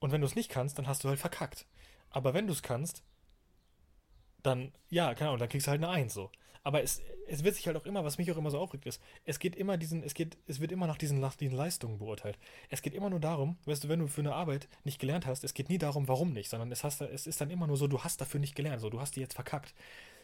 Und 0.00 0.10
wenn 0.10 0.22
du 0.22 0.26
es 0.26 0.34
nicht 0.34 0.50
kannst, 0.50 0.78
dann 0.78 0.86
hast 0.86 1.04
du 1.04 1.08
halt 1.08 1.20
verkackt. 1.20 1.66
Aber 2.10 2.32
wenn 2.32 2.46
du 2.46 2.52
es 2.52 2.62
kannst, 2.62 3.02
dann, 4.42 4.72
ja, 4.88 5.14
keine 5.14 5.30
Ahnung, 5.30 5.40
dann 5.40 5.48
kriegst 5.48 5.66
du 5.66 5.70
halt 5.70 5.82
eine 5.82 5.92
Eins 5.92 6.14
so. 6.14 6.30
Aber 6.64 6.82
es, 6.82 7.02
es 7.26 7.44
wird 7.44 7.54
sich 7.54 7.66
halt 7.66 7.76
auch 7.76 7.86
immer, 7.86 8.04
was 8.04 8.18
mich 8.18 8.30
auch 8.32 8.36
immer 8.36 8.50
so 8.50 8.58
aufregt, 8.58 8.86
ist, 8.86 9.00
es 9.24 9.38
geht 9.38 9.56
immer 9.56 9.76
diesen, 9.76 10.02
es 10.02 10.14
geht, 10.14 10.36
es 10.46 10.60
wird 10.60 10.72
immer 10.72 10.86
nach 10.86 10.98
diesen, 10.98 11.20
nach 11.20 11.34
diesen 11.34 11.56
Leistungen 11.56 11.98
beurteilt. 11.98 12.38
Es 12.68 12.82
geht 12.82 12.94
immer 12.94 13.10
nur 13.10 13.20
darum, 13.20 13.56
weißt 13.64 13.84
du, 13.84 13.88
wenn 13.88 14.00
du 14.00 14.06
für 14.06 14.20
eine 14.20 14.34
Arbeit 14.34 14.68
nicht 14.84 14.98
gelernt 14.98 15.26
hast, 15.26 15.44
es 15.44 15.54
geht 15.54 15.68
nie 15.68 15.78
darum, 15.78 16.08
warum 16.08 16.32
nicht, 16.32 16.50
sondern 16.50 16.70
es, 16.72 16.84
hast, 16.84 17.00
es 17.00 17.26
ist 17.26 17.40
dann 17.40 17.50
immer 17.50 17.66
nur 17.66 17.76
so, 17.76 17.86
du 17.86 18.02
hast 18.02 18.20
dafür 18.20 18.40
nicht 18.40 18.54
gelernt, 18.54 18.80
so, 18.80 18.90
du 18.90 19.00
hast 19.00 19.16
die 19.16 19.20
jetzt 19.20 19.34
verkackt. 19.34 19.74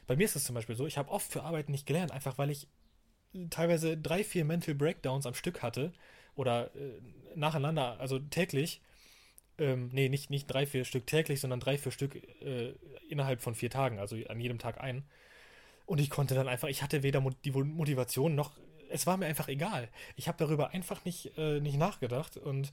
Bei 0.07 0.17
mir 0.17 0.25
ist 0.25 0.37
es 0.37 0.45
zum 0.45 0.55
Beispiel 0.55 0.77
so, 0.77 0.87
ich 0.87 0.99
habe 0.99 1.11
oft 1.11 1.31
für 1.31 1.43
Arbeiten 1.43 1.73
nicht 1.73 1.87
gelernt, 1.87 2.13
einfach 2.13 2.39
weil 2.39 2.51
ich 2.51 2.69
teilweise 3.51 3.97
drei, 3.97 4.23
vier 4.25 4.45
Mental 4.45 4.75
Breakdowns 4.75 5.27
am 5.27 5.35
Stück 5.35 5.63
hatte 5.63 5.93
oder 6.37 6.75
äh, 6.77 7.01
nacheinander, 7.35 7.99
also 8.01 8.19
täglich. 8.19 8.81
Ähm, 9.59 9.91
nee, 9.93 10.09
nicht, 10.09 10.31
nicht 10.31 10.47
drei, 10.47 10.67
vier 10.67 10.85
Stück 10.85 11.07
täglich, 11.07 11.41
sondern 11.41 11.61
drei, 11.61 11.79
vier 11.79 11.93
Stück 11.93 12.17
äh, 12.43 12.75
innerhalb 13.09 13.41
von 13.41 13.55
vier 13.55 13.71
Tagen, 13.71 13.99
also 13.99 14.17
an 14.29 14.41
jedem 14.41 14.59
Tag 14.59 14.81
ein. 14.81 15.05
Und 15.87 16.01
ich 16.01 16.11
konnte 16.11 16.35
dann 16.35 16.49
einfach, 16.49 16.69
ich 16.69 16.83
hatte 16.83 17.03
weder 17.03 17.25
die 17.45 17.53
Motivation 17.53 18.35
noch, 18.35 18.53
es 18.91 19.07
war 19.07 19.17
mir 19.17 19.27
einfach 19.27 19.49
egal. 19.49 19.89
Ich 20.17 20.29
habe 20.29 20.39
darüber 20.39 20.71
einfach 20.71 21.05
nicht, 21.05 21.37
äh, 21.37 21.61
nicht 21.61 21.77
nachgedacht 21.77 22.37
und 22.37 22.73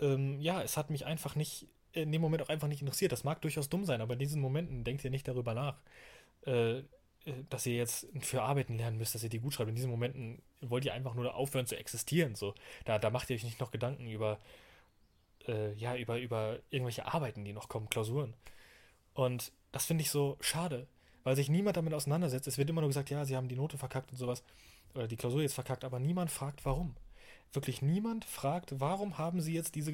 ähm, 0.00 0.40
ja, 0.40 0.62
es 0.62 0.76
hat 0.76 0.90
mich 0.90 1.06
einfach 1.06 1.36
nicht, 1.36 1.66
in 1.92 2.12
dem 2.12 2.20
Moment 2.20 2.42
auch 2.42 2.48
einfach 2.48 2.68
nicht 2.68 2.80
interessiert. 2.80 3.12
Das 3.12 3.24
mag 3.24 3.40
durchaus 3.42 3.68
dumm 3.68 3.84
sein, 3.84 4.00
aber 4.00 4.14
in 4.14 4.18
diesen 4.18 4.40
Momenten 4.40 4.84
denkt 4.84 5.04
ihr 5.04 5.10
nicht 5.10 5.28
darüber 5.28 5.54
nach, 5.54 5.78
äh, 6.46 6.78
äh, 6.78 6.84
dass 7.50 7.66
ihr 7.66 7.76
jetzt 7.76 8.06
für 8.20 8.42
Arbeiten 8.42 8.76
lernen 8.76 8.98
müsst, 8.98 9.14
dass 9.14 9.22
ihr 9.22 9.30
die 9.30 9.40
gut 9.40 9.54
schreibt. 9.54 9.70
In 9.70 9.76
diesen 9.76 9.90
Momenten 9.90 10.42
wollt 10.60 10.84
ihr 10.84 10.94
einfach 10.94 11.14
nur 11.14 11.34
aufhören 11.34 11.66
zu 11.66 11.76
existieren. 11.76 12.34
So. 12.34 12.54
Da, 12.84 12.98
da 12.98 13.10
macht 13.10 13.30
ihr 13.30 13.36
euch 13.36 13.44
nicht 13.44 13.60
noch 13.60 13.70
Gedanken 13.70 14.08
über, 14.08 14.38
äh, 15.46 15.72
ja, 15.74 15.96
über, 15.96 16.18
über 16.18 16.58
irgendwelche 16.70 17.06
Arbeiten, 17.06 17.44
die 17.44 17.52
noch 17.52 17.68
kommen, 17.68 17.90
Klausuren. 17.90 18.34
Und 19.14 19.52
das 19.72 19.86
finde 19.86 20.02
ich 20.02 20.10
so 20.10 20.36
schade 20.40 20.86
weil 21.24 21.36
sich 21.36 21.48
niemand 21.48 21.76
damit 21.76 21.94
auseinandersetzt. 21.94 22.46
Es 22.48 22.58
wird 22.58 22.70
immer 22.70 22.80
nur 22.80 22.90
gesagt, 22.90 23.10
ja, 23.10 23.24
sie 23.24 23.36
haben 23.36 23.48
die 23.48 23.56
Note 23.56 23.78
verkackt 23.78 24.10
und 24.10 24.18
sowas, 24.18 24.42
oder 24.94 25.08
die 25.08 25.16
Klausur 25.16 25.42
jetzt 25.42 25.54
verkackt, 25.54 25.84
aber 25.84 25.98
niemand 25.98 26.30
fragt, 26.30 26.64
warum. 26.64 26.94
Wirklich 27.52 27.82
niemand 27.82 28.24
fragt, 28.24 28.80
warum 28.80 29.18
haben 29.18 29.40
sie 29.40 29.54
jetzt 29.54 29.74
diese, 29.74 29.92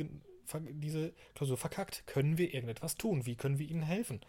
diese 0.70 1.12
Klausur 1.34 1.56
verkackt? 1.56 2.06
Können 2.06 2.38
wir 2.38 2.52
irgendetwas 2.52 2.96
tun? 2.96 3.26
Wie 3.26 3.36
können 3.36 3.58
wir 3.58 3.68
ihnen 3.68 3.82
helfen? 3.82 4.20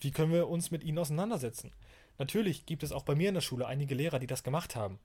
Wie 0.00 0.10
können 0.10 0.32
wir 0.32 0.48
uns 0.48 0.70
mit 0.70 0.82
ihnen 0.84 0.98
auseinandersetzen? 0.98 1.72
Natürlich 2.18 2.66
gibt 2.66 2.82
es 2.82 2.92
auch 2.92 3.04
bei 3.04 3.14
mir 3.14 3.28
in 3.28 3.34
der 3.34 3.40
Schule 3.40 3.66
einige 3.66 3.94
Lehrer, 3.94 4.18
die 4.18 4.26
das 4.26 4.42
gemacht 4.42 4.76
haben. 4.76 4.98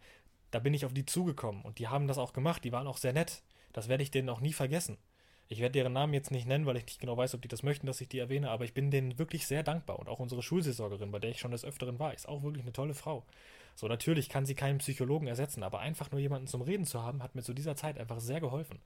Da 0.52 0.60
bin 0.60 0.74
ich 0.74 0.86
auf 0.86 0.94
die 0.94 1.06
zugekommen 1.06 1.64
und 1.64 1.80
die 1.80 1.88
haben 1.88 2.08
das 2.08 2.18
auch 2.18 2.34
gemacht. 2.34 2.64
Die 2.64 2.72
waren 2.72 2.88
auch 2.88 2.98
sehr 2.98 3.14
nett. 3.14 3.44
Das 3.74 3.90
werde 3.90 4.04
ich 4.04 4.12
denen 4.12 4.30
auch 4.30 4.42
nie 4.42 4.54
vergessen. 4.54 4.98
Ich 5.50 5.60
werde 5.60 5.74
deren 5.74 5.94
Namen 5.94 6.14
jetzt 6.14 6.32
nicht 6.32 6.46
nennen, 6.46 6.66
weil 6.66 6.76
ich 6.76 6.86
nicht 6.86 7.00
genau 7.00 7.16
weiß, 7.16 7.34
ob 7.36 7.42
die 7.42 7.48
das 7.48 7.64
möchten, 7.64 7.88
dass 7.88 8.02
ich 8.02 8.10
die 8.10 8.20
erwähne, 8.20 8.50
aber 8.50 8.66
ich 8.66 8.74
bin 8.74 8.92
denen 8.92 9.18
wirklich 9.18 9.48
sehr 9.48 9.64
dankbar. 9.64 9.98
Und 9.98 10.10
auch 10.10 10.20
unsere 10.20 10.44
Schulseelsorgerin, 10.44 11.12
bei 11.12 11.20
der 11.20 11.30
ich 11.30 11.40
schon 11.40 11.52
des 11.52 11.64
Öfteren 11.64 12.00
war, 12.00 12.14
ist 12.14 12.28
auch 12.28 12.44
wirklich 12.44 12.64
eine 12.64 12.74
tolle 12.74 12.94
Frau. 12.94 13.24
So, 13.76 13.88
natürlich 13.88 14.28
kann 14.28 14.46
sie 14.46 14.56
keinen 14.56 14.80
Psychologen 14.80 15.28
ersetzen, 15.28 15.64
aber 15.64 15.80
einfach 15.80 16.12
nur 16.12 16.20
jemanden 16.20 16.48
zum 16.48 16.62
Reden 16.62 16.86
zu 16.86 17.02
haben, 17.02 17.24
hat 17.24 17.36
mir 17.36 17.44
zu 17.44 17.54
dieser 17.54 17.76
Zeit 17.76 17.98
einfach 17.98 18.20
sehr 18.20 18.42
geholfen. 18.42 18.80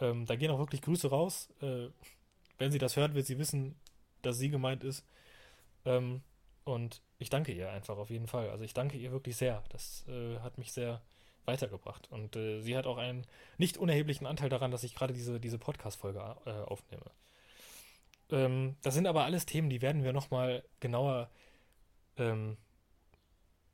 Ähm, 0.00 0.26
da 0.26 0.36
gehen 0.36 0.50
auch 0.50 0.58
wirklich 0.58 0.82
Grüße 0.82 1.08
raus. 1.08 1.48
Äh, 1.60 1.88
wenn 2.58 2.72
sie 2.72 2.78
das 2.78 2.96
hört, 2.96 3.14
wird 3.14 3.26
sie 3.26 3.38
wissen, 3.38 3.76
dass 4.22 4.38
sie 4.38 4.50
gemeint 4.50 4.84
ist. 4.84 5.04
Ähm, 5.84 6.22
und 6.64 7.02
ich 7.18 7.30
danke 7.30 7.52
ihr 7.52 7.70
einfach 7.70 7.96
auf 7.98 8.10
jeden 8.10 8.26
Fall. 8.26 8.50
Also 8.50 8.64
ich 8.64 8.74
danke 8.74 8.96
ihr 8.96 9.12
wirklich 9.12 9.36
sehr. 9.36 9.62
Das 9.70 10.04
äh, 10.08 10.38
hat 10.40 10.58
mich 10.58 10.72
sehr 10.72 11.02
weitergebracht. 11.44 12.10
Und 12.10 12.36
äh, 12.36 12.60
sie 12.60 12.76
hat 12.76 12.86
auch 12.86 12.98
einen 12.98 13.26
nicht 13.58 13.76
unerheblichen 13.76 14.26
Anteil 14.26 14.48
daran, 14.48 14.70
dass 14.70 14.84
ich 14.84 14.94
gerade 14.94 15.12
diese, 15.12 15.40
diese 15.40 15.58
Podcast-Folge 15.58 16.20
äh, 16.46 16.50
aufnehme. 16.50 17.04
Ähm, 18.30 18.76
das 18.82 18.94
sind 18.94 19.06
aber 19.06 19.24
alles 19.24 19.46
Themen, 19.46 19.68
die 19.68 19.82
werden 19.82 20.02
wir 20.04 20.12
nochmal 20.12 20.64
genauer, 20.80 21.30
ähm, 22.16 22.56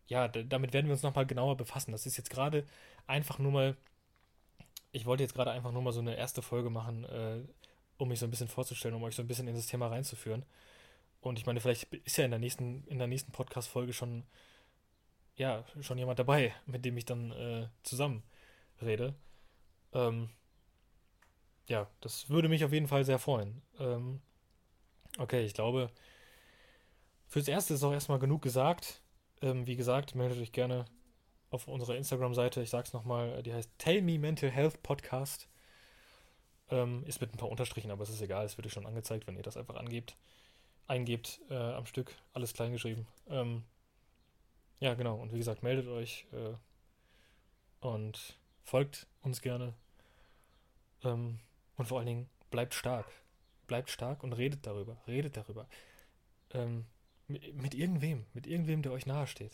ja, 0.09 0.26
damit 0.26 0.72
werden 0.72 0.87
wir 0.87 0.92
uns 0.92 1.02
nochmal 1.02 1.26
genauer 1.26 1.56
befassen. 1.56 1.92
Das 1.92 2.06
ist 2.06 2.16
jetzt 2.16 2.30
gerade 2.30 2.66
einfach 3.06 3.38
nur 3.38 3.52
mal, 3.52 3.76
ich 4.92 5.07
wollte 5.07 5.22
jetzt 5.22 5.35
gerade 5.35 5.50
einfach 5.50 5.72
nur 5.72 5.83
mal 5.83 5.92
so 5.92 6.00
eine 6.00 6.16
erste 6.16 6.42
Folge 6.42 6.70
machen, 6.70 7.05
äh, 7.05 7.42
um 7.98 8.09
mich 8.09 8.18
so 8.18 8.26
ein 8.26 8.31
bisschen 8.31 8.48
vorzustellen, 8.48 8.94
um 8.94 9.03
euch 9.03 9.14
so 9.14 9.22
ein 9.22 9.29
bisschen 9.29 9.48
in 9.48 9.55
das 9.55 9.66
Thema 9.66 9.88
reinzuführen. 9.88 10.44
Und 11.20 11.38
ich 11.38 11.46
meine, 11.46 11.61
vielleicht 11.61 11.92
ist 11.92 12.16
ja 12.16 12.24
in 12.24 12.31
der 12.31 12.40
nächsten, 12.40 12.85
in 12.87 12.98
der 12.98 13.07
nächsten 13.07 13.33
Podcast-Folge 13.33 13.92
schon 13.92 14.24
ja, 15.40 15.64
schon 15.81 15.96
jemand 15.96 16.18
dabei, 16.18 16.55
mit 16.66 16.85
dem 16.85 16.98
ich 16.98 17.07
dann 17.07 17.33
äh, 17.33 17.68
zusammen 17.83 18.22
rede. 18.83 19.14
Ähm, 19.94 20.29
ja, 21.66 21.88
das 22.03 22.29
würde 22.29 22.50
mich 22.50 22.62
auf 22.62 22.72
jeden 22.72 22.88
Fall 22.88 23.05
sehr 23.05 23.18
freuen. 23.18 23.62
Ähm, 23.79 24.20
okay, 25.18 25.42
ich 25.42 25.55
glaube, 25.55 25.90
fürs 27.26 27.48
Erste 27.48 27.72
ist 27.72 27.83
auch 27.83 27.92
erstmal 27.92 28.18
genug 28.18 28.42
gesagt. 28.42 29.00
Ähm, 29.40 29.66
wie 29.66 29.76
gesagt, 29.76 30.14
meldet 30.14 30.38
euch 30.38 30.53
gerne 30.53 30.85
auf 31.50 31.68
unserer 31.68 31.96
Instagram-Seite. 31.96 32.62
Ich 32.62 32.70
sag's 32.70 32.92
nochmal, 32.92 33.42
die 33.42 33.52
heißt 33.52 33.70
Tell 33.78 34.02
Me 34.02 34.18
Mental 34.18 34.50
Health 34.50 34.82
Podcast. 34.82 35.48
Ähm, 36.70 37.04
ist 37.04 37.20
mit 37.20 37.34
ein 37.34 37.36
paar 37.36 37.48
Unterstrichen, 37.48 37.90
aber 37.90 38.04
es 38.04 38.10
ist 38.10 38.22
egal, 38.22 38.46
es 38.46 38.56
wird 38.56 38.66
euch 38.66 38.72
schon 38.72 38.86
angezeigt, 38.86 39.26
wenn 39.26 39.36
ihr 39.36 39.42
das 39.42 39.56
einfach 39.56 39.74
angebt. 39.74 40.16
Eingebt 40.86 41.40
äh, 41.50 41.54
am 41.54 41.86
Stück, 41.86 42.14
alles 42.32 42.54
klein 42.54 42.72
geschrieben. 42.72 43.06
Ähm, 43.28 43.64
ja, 44.78 44.94
genau. 44.94 45.16
Und 45.16 45.32
wie 45.32 45.38
gesagt, 45.38 45.62
meldet 45.62 45.88
euch 45.88 46.26
äh, 46.32 46.54
und 47.80 48.38
folgt 48.62 49.06
uns 49.20 49.42
gerne. 49.42 49.74
Ähm, 51.02 51.40
und 51.76 51.86
vor 51.86 51.98
allen 51.98 52.06
Dingen 52.06 52.30
bleibt 52.50 52.74
stark. 52.74 53.06
Bleibt 53.66 53.90
stark 53.90 54.22
und 54.22 54.32
redet 54.32 54.66
darüber. 54.66 54.96
Redet 55.06 55.36
darüber. 55.36 55.68
Ähm, 56.52 56.86
mit, 57.26 57.54
mit 57.54 57.74
irgendwem. 57.74 58.26
Mit 58.32 58.46
irgendwem, 58.46 58.82
der 58.82 58.92
euch 58.92 59.06
nahesteht. 59.06 59.52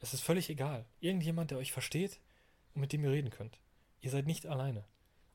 Es 0.00 0.14
ist 0.14 0.22
völlig 0.22 0.48
egal. 0.48 0.86
Irgendjemand, 1.00 1.50
der 1.50 1.58
euch 1.58 1.72
versteht 1.72 2.20
und 2.74 2.80
mit 2.80 2.92
dem 2.92 3.04
ihr 3.04 3.10
reden 3.10 3.30
könnt. 3.30 3.58
Ihr 4.00 4.10
seid 4.10 4.26
nicht 4.26 4.46
alleine. 4.46 4.84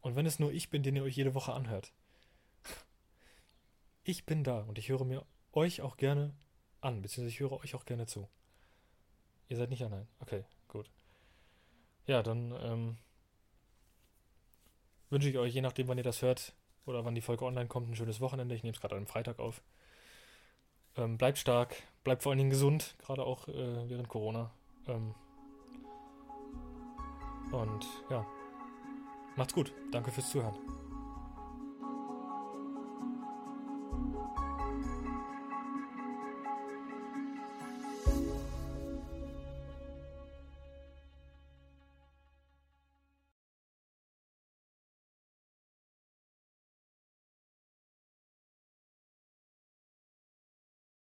Und 0.01 0.15
wenn 0.15 0.25
es 0.25 0.39
nur 0.39 0.51
ich 0.51 0.69
bin, 0.69 0.83
den 0.83 0.95
ihr 0.95 1.03
euch 1.03 1.15
jede 1.15 1.33
Woche 1.33 1.53
anhört. 1.53 1.91
Ich 4.03 4.25
bin 4.25 4.43
da 4.43 4.59
und 4.61 4.77
ich 4.77 4.89
höre 4.89 5.03
mir 5.03 5.25
euch 5.51 5.81
auch 5.81 5.97
gerne 5.97 6.33
an, 6.81 7.01
beziehungsweise 7.01 7.33
ich 7.33 7.39
höre 7.39 7.53
euch 7.53 7.73
auch 7.73 7.85
gerne 7.85 8.05
zu. 8.05 8.27
Ihr 9.49 9.57
seid 9.57 9.69
nicht 9.69 9.83
allein. 9.83 10.07
Okay, 10.19 10.43
gut. 10.67 10.89
Ja, 12.07 12.21
dann 12.21 12.53
ähm, 12.61 12.97
wünsche 15.09 15.29
ich 15.29 15.37
euch, 15.37 15.53
je 15.53 15.61
nachdem, 15.61 15.87
wann 15.87 15.97
ihr 15.97 16.03
das 16.03 16.21
hört 16.21 16.53
oder 16.85 17.03
wann 17.03 17.15
die 17.15 17.21
Folge 17.21 17.45
online 17.45 17.67
kommt, 17.67 17.89
ein 17.89 17.95
schönes 17.95 18.21
Wochenende. 18.21 18.53
Ich 18.55 18.63
nehme 18.63 18.75
es 18.75 18.81
gerade 18.81 18.95
am 18.95 19.07
Freitag 19.07 19.39
auf. 19.39 19.61
Ähm, 20.97 21.17
bleibt 21.17 21.37
stark, 21.37 21.75
bleibt 22.03 22.23
vor 22.23 22.31
allen 22.31 22.39
Dingen 22.39 22.49
gesund, 22.49 22.95
gerade 23.05 23.23
auch 23.23 23.47
äh, 23.47 23.89
während 23.89 24.07
Corona. 24.07 24.51
Ähm, 24.87 25.13
und 27.51 27.85
ja, 28.09 28.25
macht's 29.35 29.53
gut. 29.53 29.73
Danke 29.91 30.11
fürs 30.11 30.29
Zuhören. 30.29 30.55